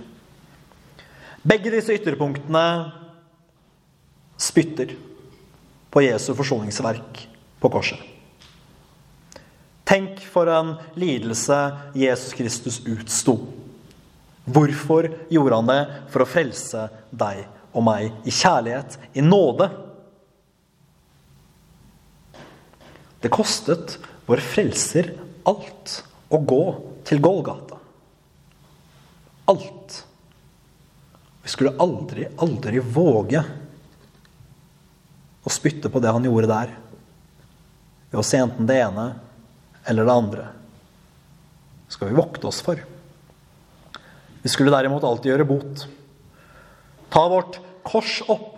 Begge 1.43 1.73
disse 1.73 1.93
ytterpunktene 1.97 2.65
spytter 4.39 4.93
på 5.93 6.03
Jesu 6.05 6.31
forsoningsverk 6.37 7.25
på 7.61 7.71
korset. 7.71 7.99
Tenk 9.83 10.21
for 10.31 10.47
en 10.49 10.77
lidelse 10.97 11.57
Jesus 11.99 12.33
Kristus 12.37 12.79
utsto. 12.87 13.35
Hvorfor 14.43 15.09
gjorde 15.31 15.59
han 15.59 15.69
det? 15.69 15.81
For 16.11 16.23
å 16.23 16.29
frelse 16.29 16.87
deg 17.11 17.43
og 17.73 17.83
meg 17.85 18.25
i 18.27 18.31
kjærlighet, 18.33 18.97
i 19.17 19.21
nåde. 19.25 19.67
Det 23.23 23.31
kostet 23.33 23.97
vår 24.27 24.43
frelser 24.43 25.13
alt 25.47 25.99
å 26.33 26.39
gå 26.41 26.63
til 27.07 27.21
Golgata. 27.23 27.77
Alt. 29.51 29.99
Vi 31.43 31.51
skulle 31.51 31.75
aldri, 31.83 32.27
aldri 32.39 32.79
våge 32.79 33.43
å 35.43 35.51
spytte 35.51 35.91
på 35.91 35.99
det 35.99 36.13
han 36.15 36.23
gjorde 36.23 36.47
der, 36.47 36.71
ved 38.09 38.21
å 38.21 38.25
se 38.25 38.39
enten 38.39 38.67
det 38.69 38.79
ene 38.79 39.09
eller 39.83 40.07
det 40.07 40.15
andre. 40.15 40.45
Det 41.87 41.97
skal 41.97 42.09
vi 42.09 42.17
vokte 42.17 42.47
oss 42.47 42.61
for. 42.63 42.79
Vi 44.43 44.51
skulle 44.51 44.71
derimot 44.71 45.03
alltid 45.03 45.33
gjøre 45.33 45.47
bot. 45.47 45.85
Ta 47.11 47.27
vårt 47.31 47.59
kors 47.83 48.21
opp. 48.31 48.57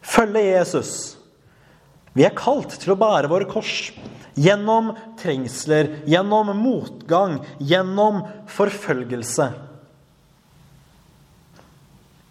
Følge 0.00 0.42
Jesus. 0.42 1.15
Vi 2.16 2.24
er 2.24 2.36
kalt 2.36 2.78
til 2.80 2.94
å 2.94 2.98
bære 2.98 3.28
våre 3.28 3.48
kors. 3.48 3.92
Gjennom 4.36 4.94
trengsler, 5.20 6.02
gjennom 6.08 6.52
motgang, 6.56 7.38
gjennom 7.60 8.22
forfølgelse. 8.52 9.50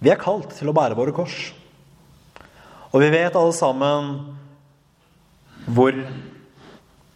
Vi 0.02 0.12
er 0.14 0.22
kalt 0.22 0.52
til 0.58 0.70
å 0.70 0.76
bære 0.76 0.98
våre 0.98 1.14
kors. 1.16 1.38
Og 2.94 3.02
vi 3.02 3.10
vet 3.14 3.38
alle 3.38 3.54
sammen 3.56 4.12
hvor 5.66 5.98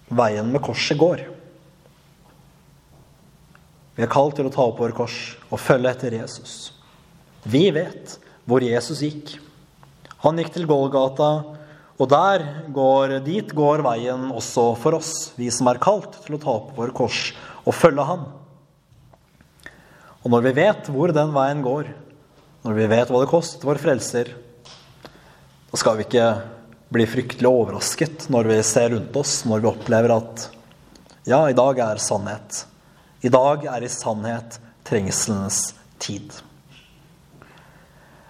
veien 0.09 0.49
med 0.49 0.63
korset 0.65 0.97
går. 0.97 1.21
Vi 3.97 4.05
er 4.05 4.11
kalt 4.11 4.37
til 4.39 4.47
å 4.47 4.53
ta 4.53 4.63
opp 4.65 4.79
våre 4.81 4.95
kors 4.95 5.17
og 5.49 5.61
følge 5.61 5.91
etter 5.91 6.17
Jesus. 6.21 6.71
Vi 7.43 7.65
vet 7.75 8.17
hvor 8.49 8.63
Jesus 8.63 9.01
gikk. 9.05 9.35
Han 10.23 10.39
gikk 10.39 10.53
til 10.55 10.67
Golgata, 10.69 11.58
og 11.99 12.07
der 12.07 12.45
går, 12.71 13.17
dit 13.25 13.49
går 13.55 13.83
veien 13.83 14.29
også 14.31 14.71
for 14.79 14.95
oss, 15.01 15.33
vi 15.35 15.49
som 15.51 15.67
er 15.67 15.81
kalt 15.83 16.15
til 16.23 16.37
å 16.37 16.41
ta 16.41 16.53
opp 16.53 16.71
vår 16.77 16.93
kors 16.95 17.33
og 17.65 17.75
følge 17.75 18.05
ham. 18.07 18.23
Og 20.23 20.31
når 20.31 20.45
vi 20.47 20.55
vet 20.61 20.87
hvor 20.91 21.11
den 21.15 21.35
veien 21.35 21.63
går, 21.63 21.91
når 22.63 22.77
vi 22.77 22.87
vet 22.91 23.11
hva 23.11 23.21
det 23.23 23.31
koster 23.31 23.67
vår 23.67 23.81
frelser, 23.83 24.31
da 25.69 25.79
skal 25.79 25.99
vi 25.99 26.07
ikke 26.07 26.29
bli 26.89 27.05
fryktelig 27.07 27.51
overrasket 27.51 28.29
når 28.33 28.53
vi 28.53 28.61
ser 28.65 28.93
rundt 28.95 29.19
oss, 29.19 29.43
når 29.45 29.63
vi 29.63 29.71
opplever 29.73 30.15
at 30.15 30.47
ja, 31.27 31.43
i 31.45 31.55
dag 31.55 31.83
er 31.83 32.01
sannhet. 32.01 32.63
I 33.21 33.29
dag 33.31 33.67
er 33.67 33.83
i 33.83 33.91
sannhet 33.91 34.55
trengselens 34.87 35.73
tid. 36.01 36.31